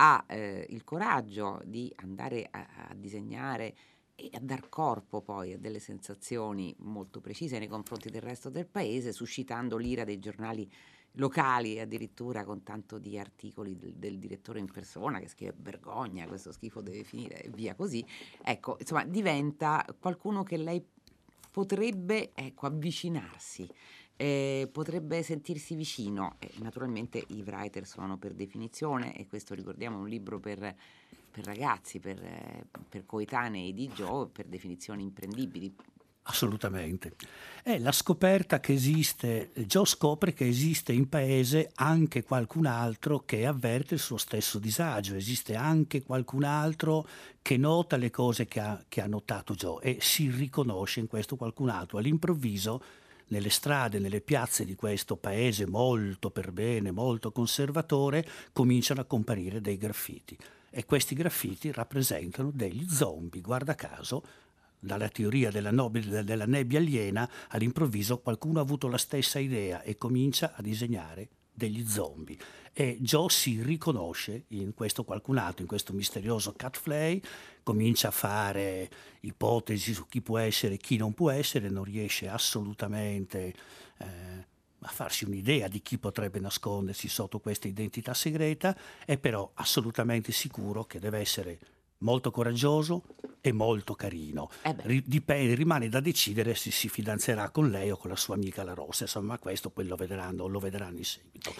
ha 0.00 0.24
eh, 0.28 0.66
il 0.70 0.84
coraggio 0.84 1.60
di 1.64 1.92
andare 1.96 2.46
a, 2.50 2.66
a 2.88 2.94
disegnare 2.94 3.74
e 4.14 4.30
a 4.32 4.40
dar 4.40 4.68
corpo 4.68 5.22
poi 5.22 5.52
a 5.52 5.58
delle 5.58 5.78
sensazioni 5.78 6.74
molto 6.80 7.20
precise 7.20 7.58
nei 7.58 7.68
confronti 7.68 8.10
del 8.10 8.20
resto 8.20 8.50
del 8.50 8.66
paese, 8.66 9.12
suscitando 9.12 9.76
l'ira 9.76 10.04
dei 10.04 10.18
giornali 10.18 10.68
locali, 11.12 11.78
addirittura 11.78 12.44
con 12.44 12.62
tanto 12.62 12.98
di 12.98 13.18
articoli 13.18 13.76
del, 13.76 13.94
del, 13.94 14.18
direttore 14.18 14.58
in 14.58 14.70
persona 14.70 15.18
che 15.18 15.28
scrive 15.28 15.54
vergogna, 15.56 16.26
questo 16.26 16.52
schifo 16.52 16.80
deve 16.80 17.04
finire 17.04 17.42
e 17.42 17.50
via 17.50 17.74
così. 17.74 18.04
Ecco, 18.42 18.76
insomma, 18.78 19.04
diventa 19.04 19.84
qualcuno 19.98 20.42
che 20.42 20.56
lei 20.56 20.84
potrebbe 21.50 22.32
ecco, 22.34 22.66
avvicinarsi 22.66 23.68
eh, 24.18 24.68
potrebbe 24.70 25.22
sentirsi 25.22 25.74
vicino. 25.76 26.34
E 26.40 26.50
naturalmente 26.58 27.24
i 27.28 27.42
writer 27.46 27.86
sono 27.86 28.18
per 28.18 28.34
definizione, 28.34 29.16
e 29.16 29.26
questo 29.26 29.54
ricordiamo 29.54 29.96
è 29.96 30.00
un 30.00 30.08
libro 30.08 30.40
per, 30.40 30.58
per 31.30 31.44
ragazzi, 31.44 32.00
per, 32.00 32.20
per, 32.88 33.06
coetanei 33.06 33.72
di 33.72 33.88
Joe, 33.88 34.26
per 34.26 34.46
definizione 34.46 35.02
imprendibili. 35.02 35.74
Assolutamente. 36.30 37.14
È 37.62 37.78
la 37.78 37.92
scoperta 37.92 38.60
che 38.60 38.74
esiste, 38.74 39.50
Joe 39.54 39.86
scopre 39.86 40.34
che 40.34 40.46
esiste 40.46 40.92
in 40.92 41.08
paese 41.08 41.70
anche 41.76 42.22
qualcun 42.22 42.66
altro 42.66 43.20
che 43.20 43.46
avverte 43.46 43.94
il 43.94 44.00
suo 44.00 44.18
stesso 44.18 44.58
disagio, 44.58 45.14
esiste 45.14 45.54
anche 45.54 46.02
qualcun 46.02 46.44
altro 46.44 47.08
che 47.40 47.56
nota 47.56 47.96
le 47.96 48.10
cose 48.10 48.44
che 48.44 48.60
ha, 48.60 48.84
che 48.88 49.00
ha 49.00 49.06
notato 49.06 49.54
Joe 49.54 49.82
e 49.82 49.98
si 50.00 50.28
riconosce 50.28 51.00
in 51.00 51.06
questo 51.06 51.36
qualcun 51.36 51.70
altro. 51.70 51.96
All'improvviso, 51.96 52.82
nelle 53.28 53.50
strade, 53.50 53.98
nelle 53.98 54.20
piazze 54.20 54.64
di 54.64 54.74
questo 54.74 55.16
paese 55.16 55.66
molto 55.66 56.30
per 56.30 56.52
bene, 56.52 56.90
molto 56.90 57.32
conservatore, 57.32 58.26
cominciano 58.52 59.00
a 59.00 59.04
comparire 59.04 59.60
dei 59.60 59.76
graffiti. 59.76 60.36
E 60.70 60.84
questi 60.84 61.14
graffiti 61.14 61.72
rappresentano 61.72 62.50
degli 62.52 62.88
zombie, 62.88 63.40
guarda 63.40 63.74
caso, 63.74 64.22
dalla 64.78 65.08
teoria 65.08 65.50
della, 65.50 65.70
nobile, 65.70 66.22
della 66.24 66.46
nebbia 66.46 66.78
aliena, 66.78 67.28
all'improvviso 67.48 68.18
qualcuno 68.18 68.58
ha 68.58 68.62
avuto 68.62 68.88
la 68.88 68.98
stessa 68.98 69.38
idea 69.38 69.82
e 69.82 69.96
comincia 69.96 70.52
a 70.54 70.62
disegnare 70.62 71.28
degli 71.52 71.84
zombie. 71.86 72.38
E 72.80 72.96
Joe 73.00 73.28
si 73.28 73.60
riconosce 73.60 74.44
in 74.50 74.72
questo 74.72 75.02
qualcun 75.02 75.36
altro, 75.36 75.62
in 75.62 75.66
questo 75.66 75.92
misterioso 75.92 76.52
Catflay, 76.52 77.20
comincia 77.64 78.06
a 78.06 78.12
fare 78.12 78.88
ipotesi 79.22 79.92
su 79.92 80.06
chi 80.06 80.20
può 80.20 80.38
essere 80.38 80.74
e 80.74 80.76
chi 80.76 80.96
non 80.96 81.12
può 81.12 81.30
essere, 81.30 81.70
non 81.70 81.82
riesce 81.82 82.28
assolutamente 82.28 83.52
eh, 83.98 84.06
a 84.78 84.88
farsi 84.90 85.24
un'idea 85.24 85.66
di 85.66 85.82
chi 85.82 85.98
potrebbe 85.98 86.38
nascondersi 86.38 87.08
sotto 87.08 87.40
questa 87.40 87.66
identità 87.66 88.14
segreta, 88.14 88.76
è 89.04 89.18
però 89.18 89.50
assolutamente 89.54 90.30
sicuro 90.30 90.84
che 90.84 91.00
deve 91.00 91.18
essere 91.18 91.58
molto 91.98 92.30
coraggioso 92.30 93.02
e 93.40 93.50
molto 93.50 93.94
carino. 93.94 94.50
Eh. 94.62 94.76
Ri- 94.82 95.02
dipende- 95.04 95.54
rimane 95.54 95.88
da 95.88 95.98
decidere 95.98 96.54
se 96.54 96.70
si 96.70 96.88
fidanzerà 96.88 97.50
con 97.50 97.70
lei 97.70 97.90
o 97.90 97.96
con 97.96 98.10
la 98.10 98.16
sua 98.16 98.34
amica 98.34 98.62
la 98.62 98.74
Rossa, 98.74 99.02
insomma 99.04 99.36
questo 99.38 99.70
poi 99.70 99.86
lo 99.86 99.96
vedranno, 99.96 100.46
lo 100.46 100.60
vedranno 100.60 100.98
in 100.98 101.04
seguito. 101.04 101.52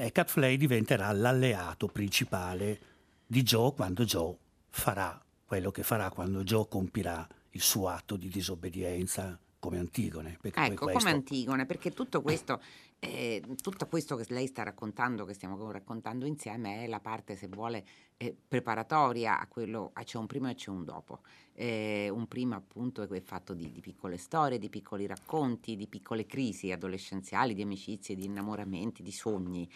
Eh, 0.00 0.12
Cat 0.12 0.30
Flay 0.30 0.56
diventerà 0.56 1.10
l'alleato 1.10 1.88
principale 1.88 2.80
di 3.26 3.42
Joe 3.42 3.72
quando 3.74 4.04
Joe 4.04 4.32
farà 4.68 5.20
quello 5.44 5.72
che 5.72 5.82
farà 5.82 6.08
quando 6.10 6.44
Joe 6.44 6.68
compirà 6.68 7.26
il 7.50 7.60
suo 7.60 7.88
atto 7.88 8.14
di 8.14 8.28
disobbedienza 8.28 9.36
come 9.58 9.80
Antigone. 9.80 10.38
Ecco, 10.40 10.84
questo- 10.84 10.98
come 10.98 11.10
Antigone, 11.10 11.66
perché 11.66 11.92
tutto 11.92 12.22
questo, 12.22 12.62
eh, 13.00 13.42
tutto 13.60 13.88
questo 13.88 14.14
che 14.14 14.24
lei 14.28 14.46
sta 14.46 14.62
raccontando, 14.62 15.24
che 15.24 15.34
stiamo 15.34 15.68
raccontando 15.72 16.26
insieme, 16.26 16.84
è 16.84 16.86
la 16.86 17.00
parte, 17.00 17.34
se 17.34 17.48
vuole, 17.48 17.84
eh, 18.18 18.36
preparatoria 18.48 19.38
a 19.38 19.46
quello, 19.46 19.90
a- 19.94 20.02
c'è 20.02 20.18
un 20.18 20.26
prima 20.26 20.50
e 20.50 20.54
c'è 20.54 20.70
un 20.70 20.84
dopo. 20.84 21.20
Eh, 21.54 22.08
un 22.08 22.28
prima 22.28 22.54
appunto 22.54 23.02
è 23.02 23.20
fatto 23.20 23.52
di, 23.52 23.72
di 23.72 23.80
piccole 23.80 24.16
storie, 24.16 24.58
di 24.58 24.68
piccoli 24.68 25.06
racconti, 25.06 25.76
di 25.76 25.88
piccole 25.88 26.26
crisi 26.26 26.70
adolescenziali, 26.70 27.54
di 27.54 27.62
amicizie, 27.62 28.14
di 28.14 28.26
innamoramenti, 28.26 29.02
di 29.02 29.10
sogni. 29.10 29.68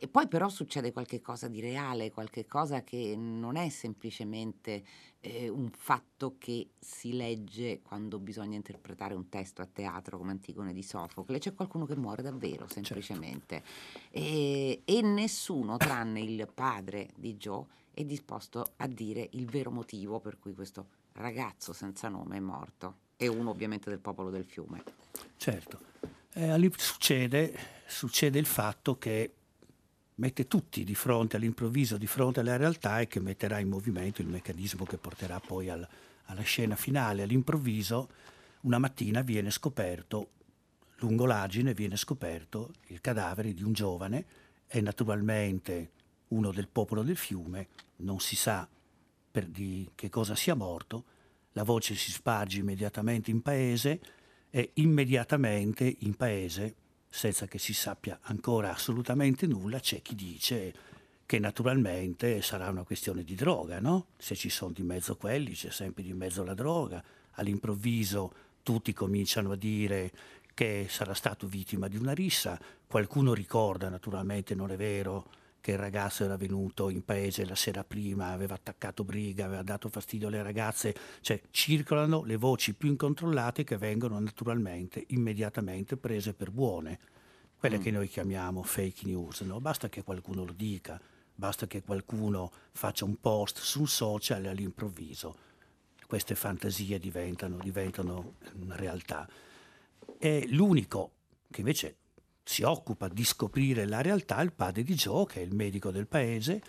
E 0.00 0.08
poi 0.08 0.26
però 0.26 0.48
succede 0.48 0.92
qualche 0.92 1.20
cosa 1.20 1.46
di 1.46 1.60
reale, 1.60 2.10
qualche 2.10 2.46
cosa 2.46 2.82
che 2.82 3.14
non 3.16 3.56
è 3.56 3.68
semplicemente 3.68 4.84
eh, 5.20 5.48
un 5.48 5.70
fatto 5.70 6.36
che 6.38 6.70
si 6.78 7.14
legge 7.14 7.80
quando 7.82 8.18
bisogna 8.18 8.56
interpretare 8.56 9.14
un 9.14 9.28
testo 9.28 9.62
a 9.62 9.66
teatro 9.66 10.18
come 10.18 10.30
Antigone 10.30 10.72
di 10.72 10.82
Sofocle, 10.82 11.38
c'è 11.38 11.54
qualcuno 11.54 11.84
che 11.86 11.96
muore 11.96 12.22
davvero 12.22 12.66
semplicemente 12.68 13.62
e, 14.10 14.82
e 14.84 15.02
nessuno 15.02 15.76
tranne 15.76 16.20
il 16.20 16.48
padre 16.52 17.10
di 17.16 17.34
Joe 17.36 17.66
è 17.98 18.04
disposto 18.04 18.74
a 18.76 18.86
dire 18.86 19.28
il 19.32 19.46
vero 19.46 19.72
motivo 19.72 20.20
per 20.20 20.38
cui 20.38 20.54
questo 20.54 20.86
ragazzo 21.14 21.72
senza 21.72 22.08
nome 22.08 22.36
è 22.36 22.40
morto 22.40 22.98
e 23.16 23.26
uno 23.26 23.50
ovviamente 23.50 23.90
del 23.90 23.98
popolo 23.98 24.30
del 24.30 24.44
fiume. 24.44 24.84
Certo. 25.36 25.80
Eh, 26.34 26.72
succede, 26.76 27.58
succede 27.88 28.38
il 28.38 28.46
fatto 28.46 28.98
che 28.98 29.32
mette 30.14 30.46
tutti 30.46 30.84
di 30.84 30.94
fronte 30.94 31.34
all'improvviso, 31.34 31.96
di 31.96 32.06
fronte 32.06 32.38
alla 32.38 32.56
realtà 32.56 33.00
e 33.00 33.08
che 33.08 33.18
metterà 33.18 33.58
in 33.58 33.68
movimento 33.68 34.22
il 34.22 34.28
meccanismo 34.28 34.84
che 34.84 34.96
porterà 34.96 35.40
poi 35.40 35.68
al- 35.68 35.88
alla 36.26 36.42
scena 36.42 36.76
finale. 36.76 37.24
All'improvviso, 37.24 38.10
una 38.60 38.78
mattina 38.78 39.22
viene 39.22 39.50
scoperto, 39.50 40.28
lungo 40.98 41.26
l'argine 41.26 41.74
viene 41.74 41.96
scoperto 41.96 42.74
il 42.86 43.00
cadavere 43.00 43.52
di 43.54 43.64
un 43.64 43.72
giovane, 43.72 44.24
è 44.68 44.80
naturalmente 44.80 45.90
uno 46.28 46.52
del 46.52 46.68
popolo 46.68 47.02
del 47.02 47.16
fiume, 47.16 47.66
non 47.98 48.20
si 48.20 48.36
sa 48.36 48.68
di 49.46 49.88
che 49.94 50.08
cosa 50.08 50.34
sia 50.34 50.54
morto, 50.54 51.04
la 51.52 51.62
voce 51.62 51.94
si 51.94 52.10
sparge 52.10 52.58
immediatamente 52.58 53.30
in 53.30 53.40
paese 53.40 54.00
e 54.50 54.72
immediatamente 54.74 55.96
in 56.00 56.14
paese, 56.14 56.74
senza 57.08 57.46
che 57.46 57.58
si 57.58 57.72
sappia 57.72 58.18
ancora 58.22 58.72
assolutamente 58.72 59.46
nulla, 59.46 59.78
c'è 59.78 60.02
chi 60.02 60.14
dice 60.14 60.74
che 61.24 61.38
naturalmente 61.38 62.42
sarà 62.42 62.68
una 62.68 62.84
questione 62.84 63.22
di 63.22 63.34
droga, 63.34 63.80
no? 63.80 64.08
Se 64.16 64.34
ci 64.34 64.48
sono 64.48 64.72
di 64.72 64.82
mezzo 64.82 65.16
quelli, 65.16 65.52
c'è 65.52 65.70
sempre 65.70 66.02
di 66.02 66.12
mezzo 66.14 66.42
la 66.42 66.54
droga. 66.54 67.04
All'improvviso 67.32 68.32
tutti 68.62 68.92
cominciano 68.92 69.52
a 69.52 69.56
dire 69.56 70.10
che 70.54 70.86
sarà 70.88 71.14
stato 71.14 71.46
vittima 71.46 71.86
di 71.86 71.96
una 71.96 72.12
rissa, 72.12 72.58
qualcuno 72.86 73.34
ricorda, 73.34 73.88
naturalmente 73.88 74.54
non 74.54 74.70
è 74.70 74.76
vero, 74.76 75.30
che 75.68 75.74
il 75.74 75.80
ragazzo 75.80 76.24
era 76.24 76.38
venuto 76.38 76.88
in 76.88 77.04
paese 77.04 77.44
la 77.44 77.54
sera 77.54 77.84
prima, 77.84 78.28
aveva 78.28 78.54
attaccato 78.54 79.04
briga, 79.04 79.44
aveva 79.44 79.62
dato 79.62 79.90
fastidio 79.90 80.28
alle 80.28 80.42
ragazze, 80.42 80.94
cioè 81.20 81.38
circolano 81.50 82.24
le 82.24 82.36
voci 82.36 82.72
più 82.72 82.88
incontrollate 82.88 83.64
che 83.64 83.76
vengono 83.76 84.18
naturalmente 84.18 85.04
immediatamente 85.08 85.98
prese 85.98 86.32
per 86.32 86.50
buone, 86.52 86.98
quelle 87.58 87.76
Mm. 87.76 87.82
che 87.82 87.90
noi 87.90 88.08
chiamiamo 88.08 88.62
fake 88.62 89.04
news, 89.04 89.42
no? 89.42 89.60
basta 89.60 89.90
che 89.90 90.02
qualcuno 90.02 90.46
lo 90.46 90.54
dica, 90.54 90.98
basta 91.34 91.66
che 91.66 91.82
qualcuno 91.82 92.50
faccia 92.72 93.04
un 93.04 93.20
post 93.20 93.58
su 93.58 93.80
un 93.80 93.88
social 93.88 94.46
e 94.46 94.48
all'improvviso 94.48 95.36
queste 96.06 96.34
fantasie 96.34 96.98
diventano, 96.98 97.58
diventano 97.58 98.36
una 98.58 98.74
realtà. 98.74 99.28
E 100.16 100.46
l'unico 100.48 101.12
che 101.50 101.60
invece 101.60 101.96
si 102.48 102.62
occupa 102.62 103.08
di 103.08 103.24
scoprire 103.24 103.84
la 103.84 104.00
realtà 104.00 104.40
il 104.40 104.54
padre 104.54 104.82
di 104.82 104.94
Joe, 104.94 105.26
che 105.26 105.40
è 105.40 105.44
il 105.44 105.54
medico 105.54 105.90
del 105.90 106.06
paese, 106.06 106.62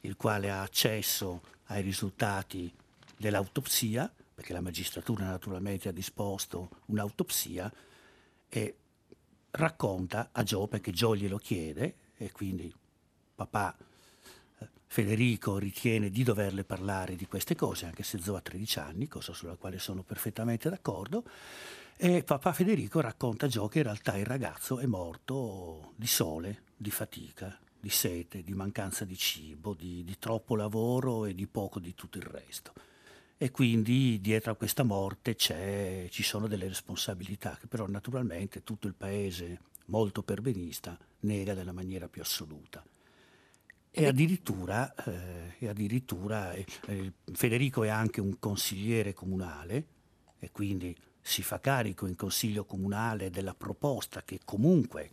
il 0.00 0.16
quale 0.16 0.50
ha 0.50 0.62
accesso 0.62 1.42
ai 1.66 1.82
risultati 1.82 2.72
dell'autopsia, 3.18 4.10
perché 4.34 4.54
la 4.54 4.62
magistratura 4.62 5.26
naturalmente 5.26 5.90
ha 5.90 5.92
disposto 5.92 6.70
un'autopsia, 6.86 7.70
e 8.48 8.76
racconta 9.50 10.30
a 10.32 10.42
Joe, 10.42 10.68
perché 10.68 10.90
Joe 10.90 11.18
glielo 11.18 11.36
chiede, 11.36 11.96
e 12.16 12.32
quindi 12.32 12.74
papà 13.34 13.76
eh, 14.58 14.68
Federico 14.86 15.58
ritiene 15.58 16.08
di 16.08 16.22
doverle 16.22 16.64
parlare 16.64 17.14
di 17.14 17.26
queste 17.26 17.54
cose, 17.54 17.84
anche 17.84 18.04
se 18.04 18.18
Zoe 18.18 18.38
ha 18.38 18.40
13 18.40 18.78
anni, 18.78 19.06
cosa 19.06 19.34
sulla 19.34 19.56
quale 19.56 19.78
sono 19.78 20.02
perfettamente 20.02 20.70
d'accordo, 20.70 21.24
e 21.98 22.22
papà 22.22 22.52
Federico 22.52 23.00
racconta 23.00 23.46
a 23.46 23.48
Joe 23.48 23.68
che 23.68 23.78
in 23.78 23.84
realtà 23.84 24.16
il 24.18 24.26
ragazzo 24.26 24.78
è 24.78 24.86
morto 24.86 25.92
di 25.96 26.06
sole, 26.06 26.64
di 26.76 26.90
fatica, 26.90 27.58
di 27.80 27.88
sete, 27.88 28.42
di 28.42 28.52
mancanza 28.52 29.04
di 29.04 29.16
cibo, 29.16 29.72
di, 29.72 30.04
di 30.04 30.18
troppo 30.18 30.56
lavoro 30.56 31.24
e 31.24 31.34
di 31.34 31.46
poco 31.46 31.80
di 31.80 31.94
tutto 31.94 32.18
il 32.18 32.24
resto. 32.24 32.72
E 33.38 33.50
quindi 33.50 34.20
dietro 34.20 34.52
a 34.52 34.56
questa 34.56 34.82
morte 34.82 35.36
ci 35.36 36.22
sono 36.22 36.46
delle 36.46 36.68
responsabilità 36.68 37.56
che 37.58 37.66
però 37.66 37.86
naturalmente 37.86 38.62
tutto 38.62 38.86
il 38.86 38.94
paese 38.94 39.60
molto 39.86 40.22
perbenista 40.22 40.98
nega 41.20 41.54
nella 41.54 41.72
maniera 41.72 42.08
più 42.08 42.22
assoluta. 42.22 42.84
E 43.90 44.06
addirittura, 44.06 44.94
eh, 45.58 45.66
addirittura 45.66 46.52
eh, 46.52 46.66
eh, 46.86 47.12
Federico 47.32 47.82
è 47.82 47.88
anche 47.88 48.20
un 48.20 48.38
consigliere 48.38 49.14
comunale 49.14 49.86
e 50.38 50.50
quindi 50.50 50.94
si 51.26 51.42
fa 51.42 51.58
carico 51.58 52.06
in 52.06 52.14
consiglio 52.14 52.64
comunale 52.64 53.30
della 53.30 53.52
proposta 53.52 54.22
che 54.22 54.38
comunque 54.44 55.10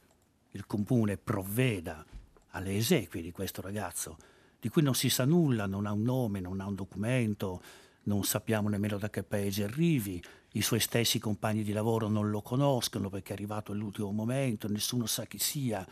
il 0.51 0.67
comune 0.67 1.17
provveda 1.17 2.05
alle 2.49 2.75
esequie 2.77 3.23
di 3.23 3.31
questo 3.31 3.61
ragazzo, 3.61 4.17
di 4.59 4.69
cui 4.69 4.83
non 4.83 4.93
si 4.93 5.09
sa 5.09 5.25
nulla, 5.25 5.65
non 5.65 5.87
ha 5.87 5.91
un 5.91 6.03
nome, 6.03 6.39
non 6.39 6.61
ha 6.61 6.67
un 6.67 6.75
documento, 6.75 7.63
non 8.03 8.23
sappiamo 8.25 8.69
nemmeno 8.69 8.99
da 8.99 9.09
che 9.09 9.23
paese 9.23 9.63
arrivi, 9.63 10.23
i 10.51 10.61
suoi 10.61 10.79
stessi 10.79 11.17
compagni 11.17 11.63
di 11.63 11.73
lavoro 11.73 12.07
non 12.07 12.29
lo 12.29 12.43
conoscono 12.43 13.09
perché 13.09 13.31
è 13.31 13.33
arrivato 13.33 13.71
all'ultimo 13.71 14.11
momento, 14.11 14.69
nessuno 14.69 15.07
sa 15.07 15.25
chi 15.25 15.39
sia. 15.39 15.83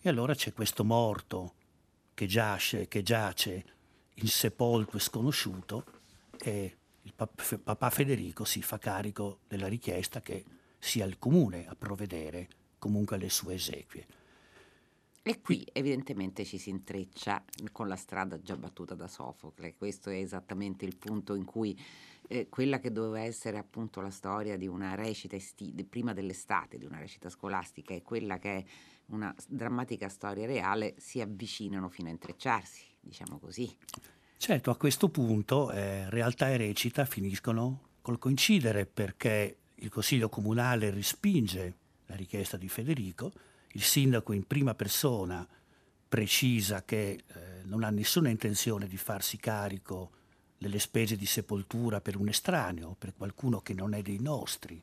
E 0.00 0.08
allora 0.08 0.36
c'è 0.36 0.52
questo 0.52 0.84
morto 0.84 1.54
che 2.14 2.26
giace, 2.26 2.86
che 2.86 3.02
giace 3.02 3.64
insepolto 4.14 4.98
e 4.98 5.00
sconosciuto 5.00 5.84
e 6.38 6.76
il 7.02 7.12
pap- 7.14 7.58
papà 7.58 7.90
Federico 7.90 8.44
si 8.44 8.62
fa 8.62 8.78
carico 8.78 9.40
della 9.48 9.68
richiesta 9.68 10.20
che 10.20 10.44
sia 10.78 11.04
il 11.04 11.18
comune 11.18 11.66
a 11.66 11.74
provvedere 11.74 12.48
comunque 12.78 13.16
alle 13.16 13.30
sue 13.30 13.54
esequie. 13.54 14.06
E 15.24 15.40
qui 15.40 15.64
evidentemente 15.72 16.44
ci 16.44 16.58
si 16.58 16.70
intreccia 16.70 17.44
con 17.70 17.86
la 17.86 17.94
strada 17.94 18.40
già 18.40 18.56
battuta 18.56 18.96
da 18.96 19.06
Sofocle. 19.06 19.76
Questo 19.76 20.10
è 20.10 20.16
esattamente 20.16 20.84
il 20.84 20.96
punto 20.96 21.36
in 21.36 21.44
cui 21.44 21.80
eh, 22.26 22.48
quella 22.48 22.80
che 22.80 22.90
doveva 22.90 23.20
essere 23.20 23.56
appunto 23.56 24.00
la 24.00 24.10
storia 24.10 24.56
di 24.56 24.66
una 24.66 24.96
recita 24.96 25.36
esti- 25.36 25.72
prima 25.88 26.12
dell'estate, 26.12 26.76
di 26.76 26.84
una 26.84 26.98
recita 26.98 27.28
scolastica 27.28 27.94
e 27.94 28.02
quella 28.02 28.38
che 28.38 28.56
è 28.56 28.64
una 29.06 29.32
drammatica 29.46 30.08
storia 30.08 30.46
reale 30.46 30.94
si 30.98 31.20
avvicinano 31.20 31.88
fino 31.88 32.08
a 32.08 32.12
intrecciarsi, 32.12 32.82
diciamo 32.98 33.38
così. 33.38 33.72
Certo, 34.42 34.72
a 34.72 34.76
questo 34.76 35.08
punto 35.08 35.70
eh, 35.70 36.10
realtà 36.10 36.50
e 36.50 36.56
recita 36.56 37.04
finiscono 37.04 37.90
col 38.02 38.18
coincidere 38.18 38.86
perché 38.86 39.58
il 39.76 39.88
Consiglio 39.88 40.28
Comunale 40.28 40.90
respinge 40.90 41.76
la 42.06 42.16
richiesta 42.16 42.56
di 42.56 42.68
Federico, 42.68 43.30
il 43.74 43.82
sindaco 43.84 44.32
in 44.32 44.44
prima 44.44 44.74
persona 44.74 45.46
precisa 46.08 46.82
che 46.82 47.10
eh, 47.10 47.22
non 47.66 47.84
ha 47.84 47.90
nessuna 47.90 48.30
intenzione 48.30 48.88
di 48.88 48.96
farsi 48.96 49.36
carico 49.36 50.10
delle 50.58 50.80
spese 50.80 51.14
di 51.14 51.26
sepoltura 51.26 52.00
per 52.00 52.16
un 52.16 52.26
estraneo, 52.26 52.96
per 52.98 53.14
qualcuno 53.16 53.60
che 53.60 53.74
non 53.74 53.94
è 53.94 54.02
dei 54.02 54.18
nostri, 54.18 54.82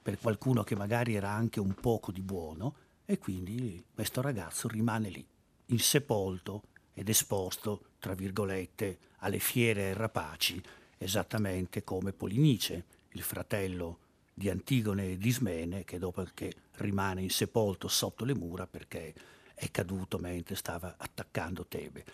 per 0.00 0.16
qualcuno 0.20 0.62
che 0.62 0.76
magari 0.76 1.16
era 1.16 1.30
anche 1.30 1.58
un 1.58 1.74
poco 1.74 2.12
di 2.12 2.22
buono, 2.22 2.76
e 3.04 3.18
quindi 3.18 3.84
questo 3.92 4.20
ragazzo 4.20 4.68
rimane 4.68 5.08
lì, 5.08 5.26
insepolto 5.66 6.62
ed 6.94 7.08
esposto, 7.08 7.84
tra 7.98 8.14
virgolette, 8.14 8.98
alle 9.18 9.38
fiere 9.38 9.94
rapaci, 9.94 10.62
esattamente 10.98 11.84
come 11.84 12.12
Polinice, 12.12 12.84
il 13.10 13.22
fratello 13.22 13.98
di 14.34 14.48
Antigone 14.48 15.10
e 15.10 15.18
di 15.18 15.28
Ismene, 15.28 15.84
che 15.84 15.98
dopo 15.98 16.24
che 16.34 16.54
rimane 16.76 17.22
insepolto 17.22 17.88
sotto 17.88 18.24
le 18.24 18.34
mura 18.34 18.66
perché 18.66 19.14
è 19.54 19.70
caduto 19.70 20.18
mentre 20.18 20.54
stava 20.54 20.94
attaccando 20.96 21.66
Tebe. 21.66 22.04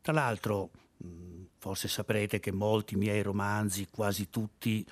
Tra 0.00 0.12
l'altro, 0.12 0.70
forse 1.58 1.88
saprete 1.88 2.40
che 2.40 2.52
molti 2.52 2.96
miei 2.96 3.22
romanzi, 3.22 3.88
quasi 3.90 4.30
tutti, 4.30 4.86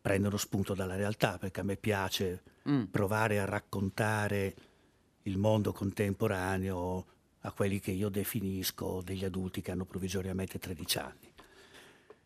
prendono 0.00 0.36
spunto 0.36 0.74
dalla 0.74 0.96
realtà, 0.96 1.38
perché 1.38 1.60
a 1.60 1.64
me 1.64 1.76
piace 1.76 2.42
mm. 2.68 2.84
provare 2.84 3.38
a 3.38 3.44
raccontare 3.44 4.54
il 5.22 5.38
mondo 5.38 5.72
contemporaneo 5.72 7.06
a 7.42 7.52
quelli 7.52 7.80
che 7.80 7.90
io 7.90 8.08
definisco 8.08 9.00
degli 9.04 9.24
adulti 9.24 9.60
che 9.60 9.70
hanno 9.70 9.84
provvisoriamente 9.84 10.58
13 10.58 10.98
anni. 10.98 11.32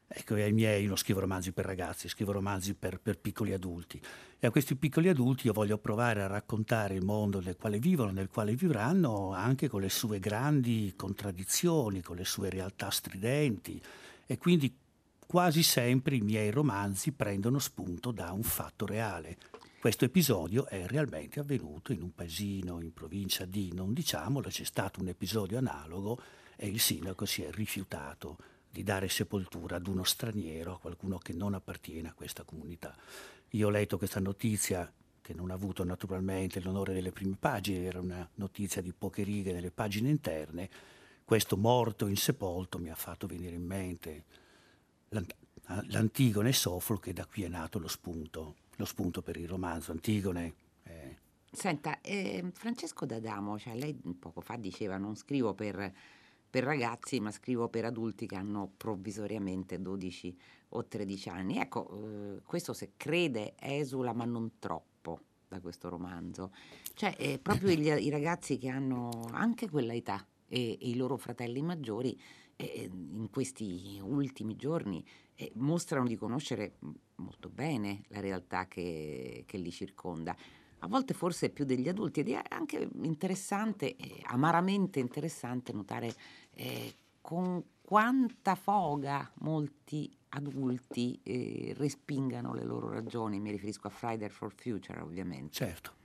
Ecco, 0.09 0.35
ai 0.35 0.53
miei 0.53 0.87
non 0.87 0.97
scrivo 0.97 1.19
romanzi 1.19 1.53
per 1.53 1.65
ragazzi, 1.65 2.09
scrivo 2.09 2.31
romanzi 2.31 2.75
per, 2.75 3.01
per, 3.01 3.19
piccoli 3.19 3.53
adulti. 3.53 4.01
E 4.39 4.47
a 4.47 4.51
questi 4.51 4.77
piccoli 4.77 5.09
adulti 5.09 5.47
io 5.47 5.53
voglio 5.53 5.79
provare 5.79 6.23
a 6.23 6.29
raccontare 6.29 6.95
il 6.95 7.05
mondo 7.05 7.41
nel 7.41 7.57
quale 7.57 7.79
vivono, 7.79 8.13
nel 8.13 8.29
quale 8.29 8.55
vivranno, 8.55 9.33
anche 9.33 9.69
con 9.69 9.81
le 9.81 9.89
sue 9.89 10.21
grandi 10.21 10.93
contraddizioni, 10.97 12.03
con 12.03 12.17
le 12.17 12.25
sue 12.25 12.51
realtà 12.51 12.89
stridenti. 12.91 13.83
E 14.27 14.39
quindi 14.39 14.73
quasi 15.27 15.65
sempre 15.65 16.15
i 16.15 16.21
miei 16.21 16.51
romanzi 16.51 17.11
prendono 17.11 17.59
spunto 17.59 18.13
da 18.13 18.31
un 18.31 18.45
fatto 18.45 18.87
reale. 18.87 19.37
Questo 19.87 20.05
episodio 20.05 20.66
è 20.66 20.85
realmente 20.85 21.38
avvenuto 21.38 21.93
in 21.93 22.02
un 22.02 22.12
paesino 22.12 22.81
in 22.81 22.93
provincia 22.93 23.45
di, 23.45 23.73
non 23.73 23.93
diciamolo, 23.93 24.49
c'è 24.49 24.64
stato 24.64 25.00
un 25.00 25.07
episodio 25.07 25.59
analogo 25.59 26.21
e 26.57 26.66
il 26.66 26.81
sindaco 26.81 27.25
si 27.25 27.43
è 27.43 27.52
rifiutato 27.52 28.37
di 28.69 28.83
dare 28.83 29.09
sepoltura 29.09 29.76
ad 29.76 29.87
uno 29.87 30.02
straniero, 30.02 30.73
a 30.75 30.78
qualcuno 30.81 31.19
che 31.19 31.33
non 31.33 31.55
appartiene 31.55 32.09
a 32.09 32.14
questa 32.14 32.43
comunità. 32.43 32.97
Io 33.50 33.69
ho 33.69 33.71
letto 33.71 33.97
questa 33.97 34.19
notizia 34.19 34.93
che 35.23 35.35
non 35.35 35.52
ha 35.52 35.55
avuto 35.55 35.85
naturalmente 35.85 36.61
l'onore 36.61 36.93
delle 36.93 37.12
prime 37.12 37.37
pagine, 37.38 37.85
era 37.85 38.00
una 38.00 38.28
notizia 38.35 38.83
di 38.83 38.93
poche 38.93 39.23
righe 39.23 39.52
nelle 39.52 39.71
pagine 39.71 40.11
interne. 40.11 40.69
Questo 41.25 41.57
morto 41.57 42.09
insepolto 42.09 42.81
mi 42.81 42.90
ha 42.90 42.97
fatto 42.97 43.28
venire 43.28 43.55
in 43.55 43.64
mente 43.64 44.25
l'Antigone 45.61 46.52
Soflo, 46.52 46.97
che 46.97 47.12
da 47.12 47.25
qui 47.25 47.45
è 47.45 47.49
nato 47.49 47.78
lo 47.78 47.87
spunto, 47.87 48.57
lo 48.76 48.85
spunto 48.85 49.23
per 49.23 49.37
il 49.37 49.49
romanzo. 49.49 49.92
Antigone. 49.92 50.54
Eh. 50.85 51.16
Senta, 51.50 52.00
eh, 52.00 52.45
Francesco 52.52 53.06
D'Adamo, 53.06 53.59
cioè 53.59 53.76
lei 53.76 53.95
poco 54.18 54.40
fa 54.40 54.56
diceva 54.56 54.97
non 54.97 55.16
scrivo 55.16 55.54
per 55.54 55.92
per 56.56 56.64
ragazzi, 56.64 57.21
ma 57.21 57.30
scrivo 57.30 57.68
per 57.68 57.85
adulti 57.85 58.26
che 58.26 58.35
hanno 58.35 58.73
provvisoriamente 58.78 59.78
12 59.78 60.38
o 60.71 60.87
13 60.87 61.28
anni. 61.28 61.59
Ecco, 61.59 61.90
eh, 61.90 62.42
questo 62.45 62.73
se 62.73 62.92
crede 62.97 63.52
esula, 63.59 64.14
ma 64.14 64.25
non 64.25 64.52
troppo 64.59 65.21
da 65.49 65.61
questo 65.61 65.90
romanzo. 65.90 66.52
Cioè, 66.95 67.14
eh, 67.18 67.38
proprio 67.38 67.71
gli, 67.76 67.88
i 67.88 68.09
ragazzi 68.09 68.56
che 68.56 68.71
hanno 68.71 69.28
anche 69.33 69.68
quella 69.68 69.95
età 69.95 70.25
e, 70.49 70.78
e 70.80 70.88
i 70.88 70.97
loro 70.97 71.18
fratelli 71.18 71.61
maggiori 71.61 72.18
eh, 72.57 72.91
in 72.91 73.29
questi 73.31 74.00
ultimi 74.02 74.57
giorni 74.57 75.04
eh, 75.35 75.52
mostrano 75.54 76.07
di 76.07 76.17
conoscere 76.17 76.78
molto 77.17 77.49
bene 77.49 78.02
la 78.09 78.21
realtà 78.21 78.67
che, 78.67 79.45
che 79.47 79.59
li 79.59 79.71
circonda 79.71 80.37
a 80.80 80.89
volte 80.89 81.15
forse 81.15 81.50
più 81.50 81.65
degli 81.65 81.89
adulti 81.89 82.21
ed 82.21 82.30
è 82.30 82.43
anche 82.49 82.89
interessante, 83.02 83.97
eh, 83.97 84.21
amaramente 84.25 85.00
interessante 85.00 85.73
notare 85.73 86.15
eh, 86.52 86.95
con 87.21 87.63
quanta 87.80 88.54
foga 88.54 89.30
molti 89.39 90.15
adulti 90.30 91.19
eh, 91.23 91.73
respingano 91.76 92.52
le 92.52 92.65
loro 92.65 92.91
ragioni, 92.91 93.41
mi 93.41 93.50
riferisco 93.50 93.87
a 93.87 93.91
Friday 93.91 94.28
for 94.28 94.52
Future 94.52 95.00
ovviamente. 95.00 95.52
Certo. 95.52 95.96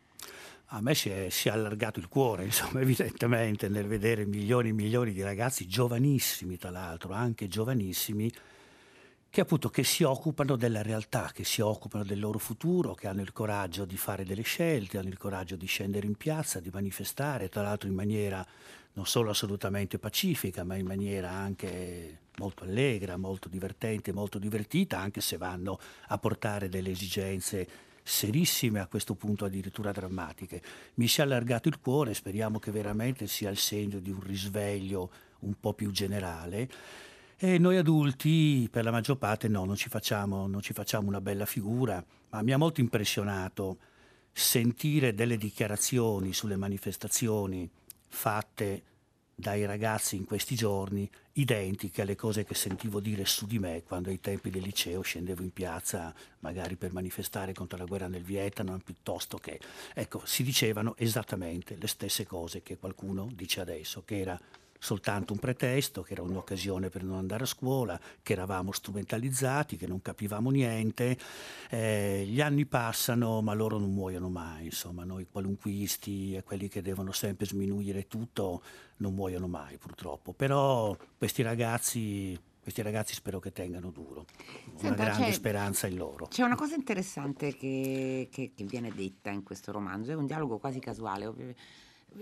A 0.73 0.79
me 0.79 0.95
si 0.95 1.09
è, 1.09 1.27
si 1.29 1.49
è, 1.49 1.51
allargato 1.51 1.99
il 1.99 2.07
cuore, 2.07 2.45
insomma, 2.45 2.79
evidentemente, 2.79 3.67
nel 3.67 3.87
vedere 3.87 4.25
milioni 4.25 4.69
e 4.69 4.73
milioni 4.73 5.11
di 5.11 5.21
ragazzi 5.21 5.67
giovanissimi, 5.67 6.57
tra 6.57 6.69
l'altro, 6.69 7.13
anche 7.13 7.49
giovanissimi, 7.49 8.31
che 9.29 9.41
appunto 9.41 9.69
che 9.69 9.83
si 9.83 10.03
occupano 10.03 10.55
della 10.55 10.81
realtà, 10.81 11.31
che 11.33 11.43
si 11.43 11.59
occupano 11.61 12.05
del 12.05 12.19
loro 12.19 12.37
futuro, 12.37 12.93
che 12.93 13.07
hanno 13.07 13.21
il 13.21 13.33
coraggio 13.33 13.83
di 13.83 13.97
fare 13.97 14.23
delle 14.23 14.43
scelte, 14.43 14.97
hanno 14.97 15.09
il 15.09 15.17
coraggio 15.17 15.57
di 15.57 15.65
scendere 15.65 16.05
in 16.07 16.15
piazza, 16.15 16.61
di 16.61 16.69
manifestare, 16.71 17.49
tra 17.49 17.61
l'altro 17.61 17.89
in 17.89 17.95
maniera 17.95 18.45
non 18.93 19.05
solo 19.05 19.29
assolutamente 19.29 19.99
pacifica, 19.99 20.63
ma 20.63 20.75
in 20.75 20.85
maniera 20.85 21.31
anche 21.31 22.19
molto 22.37 22.63
allegra, 22.63 23.17
molto 23.17 23.49
divertente, 23.49 24.13
molto 24.13 24.37
divertita, 24.37 24.99
anche 24.99 25.19
se 25.19 25.37
vanno 25.37 25.79
a 26.07 26.17
portare 26.17 26.69
delle 26.69 26.91
esigenze 26.91 27.67
serissime, 28.03 28.79
a 28.79 28.87
questo 28.87 29.15
punto 29.15 29.45
addirittura 29.45 29.91
drammatiche. 29.91 30.61
Mi 30.95 31.07
si 31.07 31.19
è 31.19 31.23
allargato 31.23 31.67
il 31.67 31.79
cuore, 31.79 32.13
speriamo 32.13 32.59
che 32.59 32.71
veramente 32.71 33.27
sia 33.27 33.49
il 33.49 33.57
segno 33.57 33.99
di 33.99 34.11
un 34.11 34.21
risveglio 34.21 35.11
un 35.39 35.53
po' 35.59 35.73
più 35.73 35.91
generale 35.91 36.69
e 37.43 37.57
noi 37.57 37.77
adulti, 37.77 38.67
per 38.69 38.83
la 38.83 38.91
maggior 38.91 39.17
parte, 39.17 39.47
no, 39.47 39.65
non 39.65 39.75
ci 39.75 39.89
facciamo, 39.89 40.45
non 40.45 40.61
ci 40.61 40.73
facciamo 40.73 41.07
una 41.07 41.21
bella 41.21 41.47
figura, 41.47 42.05
ma 42.29 42.43
mi 42.43 42.51
ha 42.51 42.57
molto 42.57 42.81
impressionato 42.81 43.79
sentire 44.31 45.15
delle 45.15 45.37
dichiarazioni 45.37 46.33
sulle 46.33 46.55
manifestazioni 46.55 47.67
fatte 48.07 48.83
dai 49.41 49.65
ragazzi 49.65 50.15
in 50.15 50.23
questi 50.23 50.53
giorni 50.53 51.09
identiche 51.33 52.03
alle 52.03 52.15
cose 52.15 52.45
che 52.45 52.53
sentivo 52.53 52.99
dire 52.99 53.25
su 53.25 53.47
di 53.47 53.57
me 53.57 53.81
quando 53.83 54.09
ai 54.09 54.19
tempi 54.19 54.51
del 54.51 54.61
liceo 54.61 55.01
scendevo 55.01 55.41
in 55.41 55.51
piazza 55.51 56.13
magari 56.39 56.75
per 56.75 56.93
manifestare 56.93 57.51
contro 57.51 57.79
la 57.79 57.85
guerra 57.85 58.07
nel 58.07 58.21
Vietnam 58.21 58.79
piuttosto 58.79 59.37
che 59.37 59.59
ecco 59.95 60.21
si 60.25 60.43
dicevano 60.43 60.95
esattamente 60.95 61.75
le 61.75 61.87
stesse 61.87 62.25
cose 62.25 62.61
che 62.61 62.77
qualcuno 62.77 63.29
dice 63.33 63.61
adesso 63.61 64.03
che 64.05 64.19
era 64.19 64.39
soltanto 64.83 65.33
un 65.33 65.37
pretesto, 65.37 66.01
che 66.01 66.13
era 66.13 66.23
un'occasione 66.23 66.89
per 66.89 67.03
non 67.03 67.17
andare 67.17 67.43
a 67.43 67.45
scuola, 67.45 67.99
che 68.23 68.33
eravamo 68.33 68.71
strumentalizzati, 68.71 69.77
che 69.77 69.85
non 69.85 70.01
capivamo 70.01 70.49
niente. 70.49 71.15
Eh, 71.69 72.25
gli 72.27 72.41
anni 72.41 72.65
passano, 72.65 73.41
ma 73.41 73.53
loro 73.53 73.77
non 73.77 73.93
muoiono 73.93 74.27
mai, 74.27 74.65
insomma, 74.65 75.03
noi 75.03 75.27
qualunquisti 75.29 76.33
e 76.33 76.41
quelli 76.41 76.67
che 76.67 76.81
devono 76.81 77.11
sempre 77.11 77.45
sminuire 77.45 78.07
tutto 78.07 78.63
non 78.97 79.13
muoiono 79.13 79.47
mai 79.47 79.77
purtroppo. 79.77 80.33
Però 80.33 80.97
questi 81.15 81.43
ragazzi 81.43 82.37
questi 82.61 82.83
ragazzi 82.83 83.15
spero 83.15 83.39
che 83.39 83.51
tengano 83.51 83.89
duro, 83.89 84.25
Senta, 84.75 84.87
una 84.87 84.95
grande 84.95 85.31
speranza 85.31 85.87
in 85.87 85.97
loro. 85.97 86.27
C'è 86.27 86.43
una 86.43 86.55
cosa 86.55 86.75
interessante 86.75 87.55
che, 87.55 88.29
che, 88.31 88.51
che, 88.55 88.63
viene 88.65 88.91
detta 88.93 89.31
in 89.31 89.41
questo 89.41 89.71
romanzo, 89.71 90.11
è 90.11 90.15
un 90.15 90.27
dialogo 90.27 90.59
quasi 90.59 90.79
casuale 90.79 91.25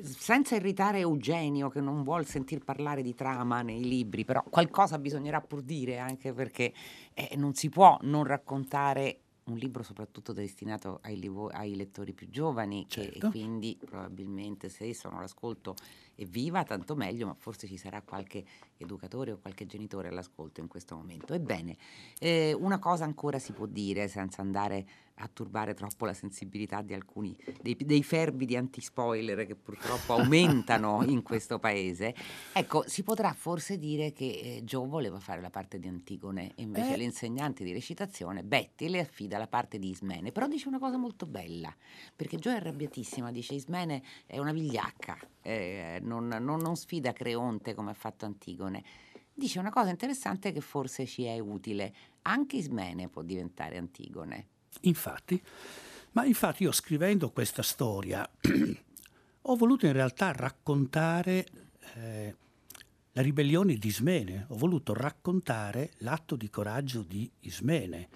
senza 0.02 0.56
irritare 0.56 1.00
Eugenio 1.00 1.70
che 1.70 1.82
non 1.82 2.04
vuol 2.04 2.26
sentir 2.26 2.64
parlare 2.64 3.02
di 3.02 3.16
trama 3.16 3.62
nei 3.62 3.84
libri, 3.84 4.24
però 4.24 4.44
qualcosa 4.50 5.00
bisognerà 5.00 5.42
pur 5.42 5.62
dire 5.62 5.98
anche 5.98 6.34
perché 6.34 6.74
eh, 7.14 7.36
non 7.36 7.54
si 7.54 7.70
può 7.70 7.98
non 8.02 8.24
raccontare 8.24 9.22
un 9.50 9.58
libro 9.58 9.82
soprattutto 9.82 10.32
destinato 10.32 11.00
ai, 11.02 11.20
livo- 11.20 11.50
ai 11.50 11.76
lettori 11.76 12.14
più 12.14 12.30
giovani 12.30 12.86
certo. 12.88 13.28
e 13.28 13.30
quindi 13.30 13.78
probabilmente 13.84 14.70
se 14.70 14.94
sono 14.94 15.18
all'ascolto 15.18 15.76
evviva 16.20 16.64
tanto 16.64 16.96
meglio 16.96 17.28
ma 17.28 17.36
forse 17.38 17.68
ci 17.68 17.78
sarà 17.78 18.02
qualche 18.02 18.44
educatore 18.78 19.32
o 19.32 19.38
qualche 19.40 19.66
genitore 19.66 20.10
all'ascolto 20.10 20.60
in 20.60 20.68
questo 20.68 20.96
momento 20.96 21.34
ebbene 21.34 21.78
eh, 22.20 22.54
una 22.54 22.80
cosa 22.80 23.06
ancora 23.06 23.40
si 23.40 23.54
può 23.54 23.66
dire 23.66 24.08
senza 24.08 24.42
andare 24.42 24.86
a 25.22 25.30
turbare 25.32 25.74
troppo 25.74 26.06
la 26.06 26.14
sensibilità 26.14 26.82
di 26.82 26.94
alcuni 26.94 27.36
dei, 27.62 27.76
dei 27.76 28.04
fervidi 28.04 28.56
anti-spoiler 28.56 29.46
che 29.46 29.56
purtroppo 29.56 30.14
aumentano 30.14 31.04
in 31.08 31.22
questo 31.24 31.60
paese. 31.60 32.14
Ecco, 32.54 32.84
si 32.88 33.04
potrà 33.04 33.34
forse 33.34 33.78
dire 33.78 34.12
che 34.12 34.26
eh, 34.26 34.62
Joe 34.64 34.88
voleva 34.88 35.20
fare 35.20 35.42
la 35.42 35.50
parte 35.50 35.80
di 35.80 35.88
Antigone 35.88 36.54
e 36.56 36.64
invece 36.64 36.94
eh. 36.94 36.98
l'insegnante 36.98 37.64
di 37.64 37.74
recitazione, 37.74 38.44
Betty, 38.44 38.88
le 38.88 39.00
affida 39.00 39.38
la 39.38 39.48
parte 39.48 39.78
di 39.78 39.90
Ismene. 39.90 40.32
Però 40.32 40.48
dice 40.48 40.68
una 40.68 40.80
cosa 40.80 40.98
molto 40.98 41.26
bella, 41.26 41.74
perché 42.16 42.38
Joe 42.38 42.54
è 42.54 42.58
arrabbiatissima, 42.58 43.32
dice 43.32 43.56
Ismene 43.56 44.02
è 44.26 44.38
una 44.38 44.54
vigliacca, 44.54 45.18
eh, 45.42 46.00
non, 46.10 46.28
non, 46.28 46.60
non 46.60 46.76
sfida 46.76 47.14
Creonte 47.14 47.74
come 47.74 47.92
ha 47.92 47.96
fatto 47.96 48.26
Antigone 48.26 48.84
dice 49.40 49.58
una 49.58 49.72
cosa 49.72 49.90
interessante 49.90 50.52
che 50.52 50.62
forse 50.62 51.08
ci 51.08 51.24
è 51.24 51.40
utile. 51.40 51.94
Anche 52.24 52.58
Ismene 52.58 53.08
può 53.08 53.24
diventare 53.24 53.78
Antigone. 53.78 54.48
Infatti, 54.82 55.42
ma 56.12 56.26
infatti 56.26 56.64
io 56.64 56.72
scrivendo 56.72 57.32
questa 57.32 57.64
storia 57.64 58.30
ho 59.42 59.56
voluto 59.56 59.88
in 59.88 59.94
realtà 59.94 60.32
raccontare 60.32 61.48
eh, 61.96 62.36
la 63.14 63.22
ribellione 63.22 63.76
di 63.76 63.88
Ismene, 63.88 64.46
ho 64.50 64.58
voluto 64.58 64.94
raccontare 64.94 65.92
l'atto 66.00 66.36
di 66.36 66.50
coraggio 66.50 67.02
di 67.02 67.30
Ismene. 67.42 68.10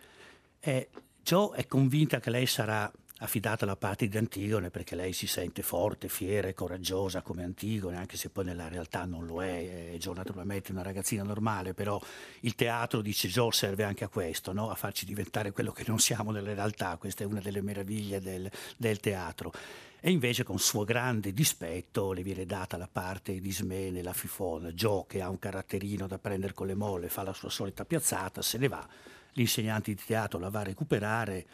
E 0.60 0.90
Joe 1.24 1.58
è 1.58 1.66
convinta 1.66 2.20
che 2.20 2.30
lei 2.30 2.46
sarà 2.46 2.92
affidata 3.24 3.64
alla 3.64 3.78
parte 3.78 4.08
di 4.08 4.18
Antigone 4.18 4.70
perché 4.70 4.96
lei 4.96 5.14
si 5.14 5.28
sente 5.28 5.62
forte, 5.62 6.10
fiera 6.10 6.50
e 6.50 6.54
coraggiosa 6.54 7.22
come 7.22 7.44
Antigone, 7.44 7.98
anche 7.98 8.18
se 8.18 8.30
poi 8.30 8.46
nella 8.46 8.68
realtà 8.68 9.06
non 9.06 9.26
lo 9.26 9.42
è, 9.42 9.94
è 9.94 9.98
Gio 9.98 10.14
naturalmente 10.14 10.72
una 10.72 10.82
ragazzina 10.82 11.24
normale, 11.24 11.74
però 11.74 12.02
il 12.42 12.54
teatro, 12.56 13.02
dice 13.02 13.30
Gio, 13.30 13.50
serve 13.52 13.86
anche 13.86 14.04
a 14.04 14.10
questo, 14.10 14.52
no? 14.52 14.70
a 14.70 14.76
farci 14.76 15.06
diventare 15.06 15.52
quello 15.52 15.72
che 15.72 15.86
non 15.88 16.00
siamo 16.00 16.32
nella 16.32 16.54
realtà, 16.54 16.98
questa 16.98 17.24
è 17.24 17.26
una 17.26 17.40
delle 17.40 17.62
meraviglie 17.62 18.20
del, 18.20 18.52
del 18.76 19.00
teatro. 19.00 19.54
E 20.02 20.12
invece 20.12 20.44
con 20.44 20.60
suo 20.60 20.84
grande 20.84 21.32
dispetto 21.32 22.12
le 22.12 22.24
viene 22.24 22.46
data 22.46 22.76
la 22.76 22.90
parte 22.92 23.40
di 23.40 23.52
Smene, 23.54 24.02
la 24.02 24.12
fifona, 24.12 24.74
Gio 24.74 25.06
che 25.08 25.22
ha 25.22 25.30
un 25.30 25.40
caratterino 25.40 26.08
da 26.08 26.20
prendere 26.20 26.54
con 26.54 26.68
le 26.68 26.76
molle, 26.76 27.08
fa 27.08 27.24
la 27.24 27.32
sua 27.32 27.50
solita 27.50 27.86
piazzata, 27.86 28.42
se 28.42 28.58
ne 28.58 28.68
va, 28.68 28.86
l'insegnante 29.34 29.94
di 29.94 30.02
teatro 30.06 30.40
la 30.40 30.50
va 30.50 30.60
a 30.60 30.64
recuperare 30.64 31.46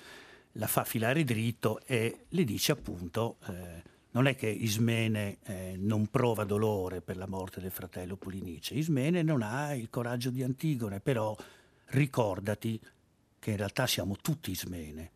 la 0.53 0.67
fa 0.67 0.83
filare 0.83 1.23
dritto 1.23 1.79
e 1.85 2.25
le 2.29 2.43
dice 2.43 2.71
appunto 2.71 3.37
eh, 3.47 3.83
non 4.11 4.25
è 4.25 4.35
che 4.35 4.47
Ismene 4.47 5.37
eh, 5.43 5.75
non 5.77 6.07
prova 6.07 6.43
dolore 6.43 7.01
per 7.01 7.17
la 7.17 7.27
morte 7.27 7.61
del 7.61 7.71
fratello 7.71 8.15
Polinice, 8.15 8.73
Ismene 8.73 9.21
non 9.21 9.43
ha 9.43 9.75
il 9.75 9.89
coraggio 9.89 10.31
di 10.31 10.41
Antigone, 10.41 10.99
però 10.99 11.35
ricordati 11.85 12.79
che 13.37 13.51
in 13.51 13.57
realtà 13.57 13.85
siamo 13.85 14.15
tutti 14.19 14.51
Ismene. 14.51 15.11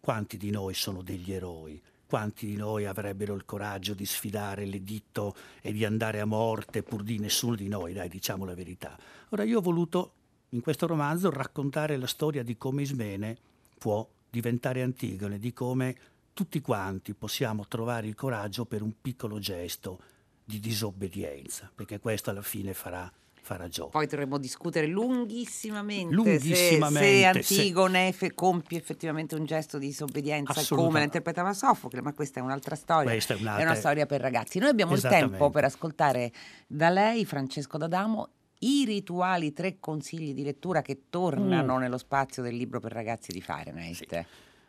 Quanti 0.00 0.36
di 0.36 0.50
noi 0.50 0.74
sono 0.74 1.02
degli 1.02 1.32
eroi? 1.32 1.82
Quanti 2.06 2.46
di 2.46 2.54
noi 2.54 2.86
avrebbero 2.86 3.34
il 3.34 3.44
coraggio 3.44 3.92
di 3.92 4.06
sfidare 4.06 4.64
l'editto 4.64 5.34
e 5.60 5.72
di 5.72 5.84
andare 5.84 6.20
a 6.20 6.24
morte 6.24 6.84
pur 6.84 7.02
di 7.02 7.18
nessuno 7.18 7.56
di 7.56 7.66
noi, 7.66 7.92
dai, 7.92 8.08
diciamo 8.08 8.44
la 8.44 8.54
verità. 8.54 8.96
Ora 9.30 9.42
io 9.42 9.58
ho 9.58 9.62
voluto 9.62 10.12
in 10.50 10.60
questo 10.60 10.86
romanzo 10.86 11.30
raccontare 11.30 11.96
la 11.96 12.06
storia 12.06 12.44
di 12.44 12.56
come 12.56 12.82
Ismene 12.82 13.36
può 13.76 14.08
diventare 14.36 14.82
Antigone, 14.82 15.38
di 15.38 15.52
come 15.52 15.96
tutti 16.34 16.60
quanti 16.60 17.14
possiamo 17.14 17.66
trovare 17.66 18.06
il 18.06 18.14
coraggio 18.14 18.66
per 18.66 18.82
un 18.82 18.92
piccolo 19.00 19.38
gesto 19.38 20.00
di 20.44 20.60
disobbedienza, 20.60 21.70
perché 21.74 21.98
questo 21.98 22.30
alla 22.30 22.42
fine 22.42 22.74
farà 22.74 23.10
farà 23.46 23.68
gioco. 23.68 23.90
Poi 23.90 24.08
dovremmo 24.08 24.38
discutere 24.38 24.88
lunghissimamente, 24.88 26.12
lunghissimamente 26.12 27.42
se, 27.42 27.54
se 27.54 27.60
Antigone 27.60 28.12
se... 28.12 28.34
compie 28.34 28.76
effettivamente 28.76 29.36
un 29.36 29.44
gesto 29.44 29.78
di 29.78 29.86
disobbedienza 29.86 30.64
come 30.74 30.98
la 30.98 31.04
interpretava 31.04 31.54
Sofocle, 31.54 32.02
ma 32.02 32.12
questa 32.12 32.40
è 32.40 32.42
un'altra 32.42 32.74
storia, 32.74 33.12
è, 33.12 33.14
un'altra... 33.14 33.56
è, 33.58 33.62
una 33.62 33.74
storia 33.76 34.04
per 34.04 34.20
ragazzi. 34.20 34.58
Noi 34.58 34.70
abbiamo 34.70 34.94
il 34.94 35.00
tempo 35.00 35.48
per 35.50 35.62
ascoltare 35.62 36.32
da 36.66 36.90
lei, 36.90 37.24
Francesco 37.24 37.78
D'Adamo, 37.78 38.30
i 38.60 38.84
rituali, 38.84 39.52
tre 39.52 39.78
consigli 39.78 40.32
di 40.32 40.42
lettura 40.42 40.82
che 40.82 41.02
tornano 41.10 41.76
mm. 41.76 41.80
nello 41.80 41.98
spazio 41.98 42.42
del 42.42 42.56
libro 42.56 42.80
per 42.80 42.92
ragazzi 42.92 43.32
di 43.32 43.40
Fahrenheit. 43.40 44.08
Sì. 44.08 44.26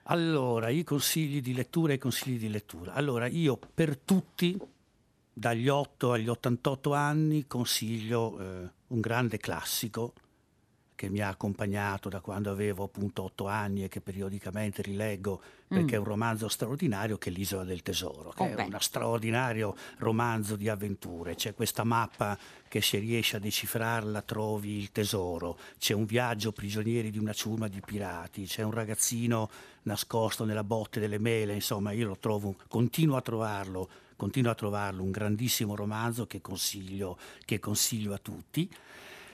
Allora, 0.09 0.69
i 0.69 0.83
consigli 0.83 1.41
di 1.41 1.53
lettura 1.53 1.91
e 1.91 1.95
i 1.95 1.99
consigli 1.99 2.39
di 2.39 2.49
lettura. 2.49 2.93
Allora, 2.93 3.27
io 3.27 3.59
per 3.73 3.97
tutti, 3.97 4.57
dagli 5.33 5.67
8 5.67 6.11
agli 6.13 6.29
88 6.29 6.93
anni, 6.93 7.45
consiglio 7.47 8.39
eh, 8.39 8.69
un 8.87 8.99
grande 8.99 9.37
classico 9.37 10.13
che 10.97 11.09
mi 11.09 11.19
ha 11.19 11.27
accompagnato 11.27 12.09
da 12.09 12.21
quando 12.21 12.49
avevo 12.49 12.85
appunto 12.85 13.21
otto 13.21 13.45
anni 13.45 13.83
e 13.83 13.87
che 13.87 14.01
periodicamente 14.01 14.81
rileggo 14.81 15.39
perché 15.67 15.91
mm. 15.91 15.93
è 15.93 15.97
un 15.97 16.05
romanzo 16.05 16.47
straordinario 16.47 17.19
che 17.19 17.29
è 17.29 17.31
L'isola 17.31 17.63
del 17.63 17.83
tesoro, 17.83 18.31
che 18.31 18.41
oh, 18.41 18.45
è 18.47 18.55
beh. 18.55 18.63
uno 18.63 18.79
straordinario 18.79 19.75
romanzo 19.99 20.55
di 20.55 20.67
avventure. 20.67 21.35
C'è 21.35 21.53
questa 21.53 21.83
mappa 21.83 22.35
che 22.67 22.81
se 22.81 22.97
riesci 22.97 23.35
a 23.35 23.39
decifrarla 23.39 24.23
trovi 24.23 24.79
il 24.79 24.91
tesoro, 24.91 25.59
c'è 25.77 25.93
un 25.93 26.05
viaggio 26.05 26.51
prigionieri 26.51 27.11
di 27.11 27.19
una 27.19 27.33
ciurma 27.33 27.67
di 27.67 27.79
pirati, 27.79 28.45
c'è 28.45 28.63
un 28.63 28.71
ragazzino 28.71 29.51
nascosto 29.83 30.45
nella 30.45 30.63
botte 30.63 30.99
delle 30.99 31.19
mele, 31.19 31.53
insomma 31.53 31.91
io 31.91 32.07
lo 32.07 32.17
trovo, 32.17 32.55
continuo 32.67 33.17
a 33.17 33.21
trovarlo, 33.21 33.87
continuo 34.15 34.49
a 34.49 34.55
trovarlo 34.55 35.03
un 35.03 35.11
grandissimo 35.11 35.75
romanzo 35.75 36.25
che 36.25 36.41
consiglio, 36.41 37.19
che 37.45 37.59
consiglio 37.59 38.15
a 38.15 38.17
tutti. 38.17 38.67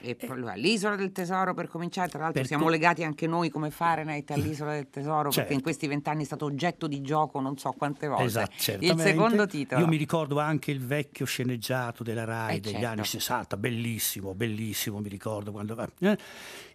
E 0.04 0.18
l'isola 0.56 0.96
del 0.96 1.12
tesoro 1.12 1.54
per 1.54 1.68
cominciare, 1.68 2.10
tra 2.10 2.20
l'altro 2.20 2.42
per 2.42 2.48
siamo 2.48 2.68
legati 2.68 3.04
anche 3.04 3.26
noi 3.26 3.50
come 3.50 3.72
Fahrenheit 3.72 4.30
all'isola 4.32 4.74
del 4.74 4.90
tesoro 4.90 5.30
certo. 5.30 5.40
perché 5.40 5.54
in 5.54 5.62
questi 5.62 5.88
vent'anni 5.88 6.24
è 6.24 6.26
stato 6.26 6.46
oggetto 6.46 6.88
di 6.88 7.02
gioco 7.02 7.40
non 7.40 7.58
so 7.58 7.72
quante 7.72 8.08
volte. 8.08 8.24
Esatto, 8.26 8.54
il 8.80 9.00
secondo 9.00 9.48
titolo. 9.48 9.82
Io 9.82 9.88
mi 9.88 9.98
ricordo 9.98 10.40
anche 10.40 10.72
il 10.72 10.86
vecchio 10.86 11.26
sceneggiato 11.26 12.04
della 12.04 12.26
RAI 12.26 12.58
eh, 12.58 12.60
degli 12.60 12.74
certo. 12.74 12.88
anni 12.88 13.06
60, 13.06 13.58
bellissimo, 13.58 14.34
bellissimo, 14.34 15.00
mi 15.00 15.10
ricordo 15.10 15.52
quando... 15.52 15.90
Eh. 16.00 16.18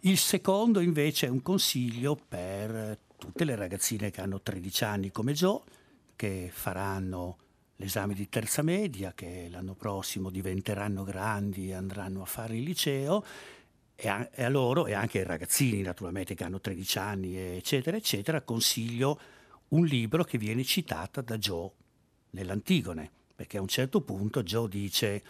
Il 0.01 0.17
secondo 0.17 0.81
invece 0.81 1.27
è 1.27 1.29
un 1.29 1.43
consiglio 1.43 2.17
per 2.17 2.99
tutte 3.19 3.45
le 3.45 3.57
ragazzine 3.57 4.11
che 4.11 4.21
hanno 4.21 4.41
13 4.41 4.85
anni 4.85 5.11
come 5.11 5.33
Joe, 5.33 5.61
che 6.17 6.51
faranno 6.53 7.37
l'esame 7.79 8.15
di 8.15 8.29
terza 8.29 8.63
media, 8.63 9.13
che 9.15 9.49
l'anno 9.51 9.75
prossimo 9.75 10.31
diventeranno 10.31 11.05
grandi 11.05 11.69
e 11.69 11.75
andranno 11.75 12.23
a 12.23 12.27
fare 12.27 12.57
il 12.57 12.63
liceo, 12.63 13.25
e 13.95 14.09
a, 14.09 14.29
e 14.33 14.45
a 14.45 14.49
loro, 14.49 14.87
e 14.87 14.95
anche 14.95 15.19
ai 15.19 15.25
ragazzini 15.25 15.83
naturalmente 15.83 16.35
che 16.35 16.45
hanno 16.45 16.61
13 16.61 16.99
anni, 16.99 17.37
eccetera, 17.37 17.97
eccetera, 17.97 18.43
consiglio 18.43 19.21
un 19.69 19.85
libro 19.85 20.25
che 20.25 20.39
viene 20.39 20.65
citato 20.65 21.21
da 21.21 21.39
Joe 21.39 21.71
nell'Antigone, 22.31 23.11
perché 23.35 23.59
a 23.59 23.61
un 23.61 23.69
certo 23.69 24.01
punto 24.01 24.43
Joe 24.43 24.69
dice... 24.69 25.23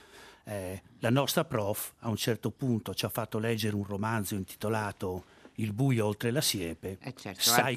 Eh, 0.49 0.83
la 1.01 1.11
nostra 1.11 1.45
prof 1.45 1.93
a 1.99 2.09
un 2.09 2.17
certo 2.17 2.51
punto 2.51 2.95
ci 2.95 3.05
ha 3.05 3.11
fatto 3.11 3.39
leggere 3.39 3.77
un 3.77 3.85
romanzo 3.85 4.35
intitolato 4.35 5.25
Il 5.57 5.75
buio 5.75 6.07
oltre 6.07 6.31
la 6.31 6.41
siepe. 6.41 6.97
Eh 7.03 7.13
certo, 7.15 7.41
sai, 7.43 7.75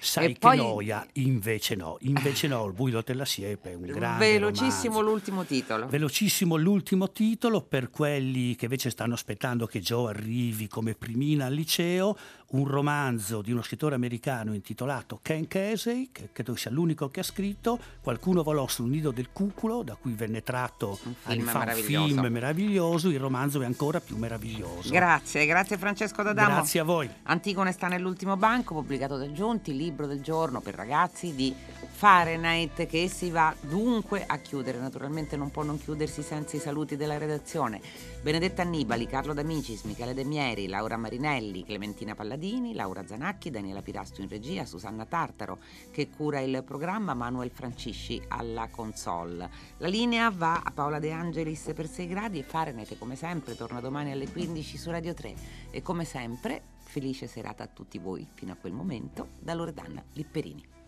Sai 0.00 0.24
e 0.24 0.32
che 0.32 0.38
poi... 0.38 0.56
noia, 0.56 1.06
invece 1.14 1.74
no, 1.74 1.96
invece 2.00 2.46
no, 2.46 2.66
il 2.66 2.72
buio 2.72 3.02
della 3.02 3.24
siepe 3.24 3.72
è 3.72 3.74
un 3.74 3.86
grande 3.92 4.32
Velocissimo 4.32 4.94
romanzo. 4.96 5.10
l'ultimo 5.10 5.44
titolo. 5.44 5.86
Velocissimo 5.86 6.56
l'ultimo 6.56 7.10
titolo 7.10 7.62
per 7.62 7.90
quelli 7.90 8.54
che 8.56 8.64
invece 8.64 8.90
stanno 8.90 9.14
aspettando 9.14 9.66
che 9.66 9.80
Joe 9.80 10.10
arrivi 10.10 10.68
come 10.68 10.94
primina 10.94 11.46
al 11.46 11.54
liceo, 11.54 12.16
un 12.54 12.66
romanzo 12.68 13.42
di 13.42 13.50
uno 13.50 13.62
scrittore 13.62 13.94
americano 13.94 14.54
intitolato 14.54 15.18
Ken 15.22 15.48
Casey, 15.48 16.10
che 16.12 16.28
credo 16.32 16.54
sia 16.54 16.70
l'unico 16.70 17.08
che 17.08 17.20
ha 17.20 17.24
scritto, 17.24 17.78
Qualcuno 18.00 18.42
volò 18.42 18.66
sul 18.68 18.90
nido 18.90 19.10
del 19.10 19.30
cuculo, 19.32 19.82
da 19.82 19.96
cui 19.96 20.12
venne 20.12 20.42
tratto 20.42 20.98
un 21.04 21.14
film, 21.14 21.46
fa, 21.46 21.60
meraviglioso. 21.60 22.04
Un 22.04 22.08
film 22.20 22.26
meraviglioso, 22.32 23.08
il 23.08 23.18
romanzo 23.18 23.62
è 23.62 23.64
ancora 23.64 24.00
più 24.00 24.16
meraviglioso. 24.16 24.90
Grazie, 24.90 25.46
grazie 25.46 25.78
Francesco 25.78 26.22
D'Adamo. 26.22 26.54
Grazie 26.56 26.80
a 26.80 26.84
voi. 26.84 27.08
Antigone 27.24 27.72
sta 27.72 27.88
nell'ultimo 27.88 28.36
banco, 28.36 28.74
pubblicato 28.74 29.16
da 29.16 29.32
Giunti, 29.32 29.74
libro 29.84 30.06
del 30.06 30.22
giorno 30.22 30.60
per 30.60 30.74
ragazzi 30.74 31.34
di 31.34 31.54
Fahrenheit 31.54 32.86
che 32.86 33.08
si 33.08 33.30
va 33.30 33.54
dunque 33.60 34.24
a 34.26 34.38
chiudere. 34.38 34.78
Naturalmente 34.78 35.36
non 35.36 35.50
può 35.50 35.62
non 35.62 35.78
chiudersi 35.78 36.22
senza 36.22 36.56
i 36.56 36.60
saluti 36.60 36.96
della 36.96 37.18
redazione. 37.18 37.80
Benedetta 38.22 38.62
Annibali, 38.62 39.06
Carlo 39.06 39.34
D'Amicis, 39.34 39.82
Michele 39.82 40.14
De 40.14 40.24
Mieri, 40.24 40.66
Laura 40.66 40.96
Marinelli, 40.96 41.64
Clementina 41.64 42.14
Palladini, 42.14 42.74
Laura 42.74 43.06
Zanacchi, 43.06 43.50
Daniela 43.50 43.82
Pirasto 43.82 44.22
in 44.22 44.28
regia, 44.28 44.64
Susanna 44.64 45.04
Tartaro 45.04 45.58
che 45.90 46.08
cura 46.08 46.40
il 46.40 46.62
programma, 46.64 47.12
Manuel 47.12 47.50
Francisci 47.50 48.22
alla 48.28 48.68
console. 48.70 49.50
La 49.78 49.88
linea 49.88 50.30
va 50.30 50.62
a 50.64 50.72
Paola 50.72 50.98
De 50.98 51.12
Angelis 51.12 51.72
per 51.74 51.86
6 51.86 52.06
gradi 52.08 52.38
e 52.38 52.42
Fahrenheit 52.42 52.96
come 52.98 53.16
sempre 53.16 53.54
torna 53.54 53.80
domani 53.80 54.12
alle 54.12 54.30
15 54.30 54.78
su 54.78 54.90
Radio 54.90 55.12
3 55.12 55.34
e 55.70 55.82
come 55.82 56.04
sempre 56.04 56.73
felice 56.94 57.26
serata 57.26 57.64
a 57.64 57.66
tutti 57.66 57.98
voi 57.98 58.24
fino 58.34 58.52
a 58.52 58.54
quel 58.54 58.72
momento 58.72 59.30
da 59.40 59.52
Loredana 59.52 60.00
Lipperini. 60.12 60.83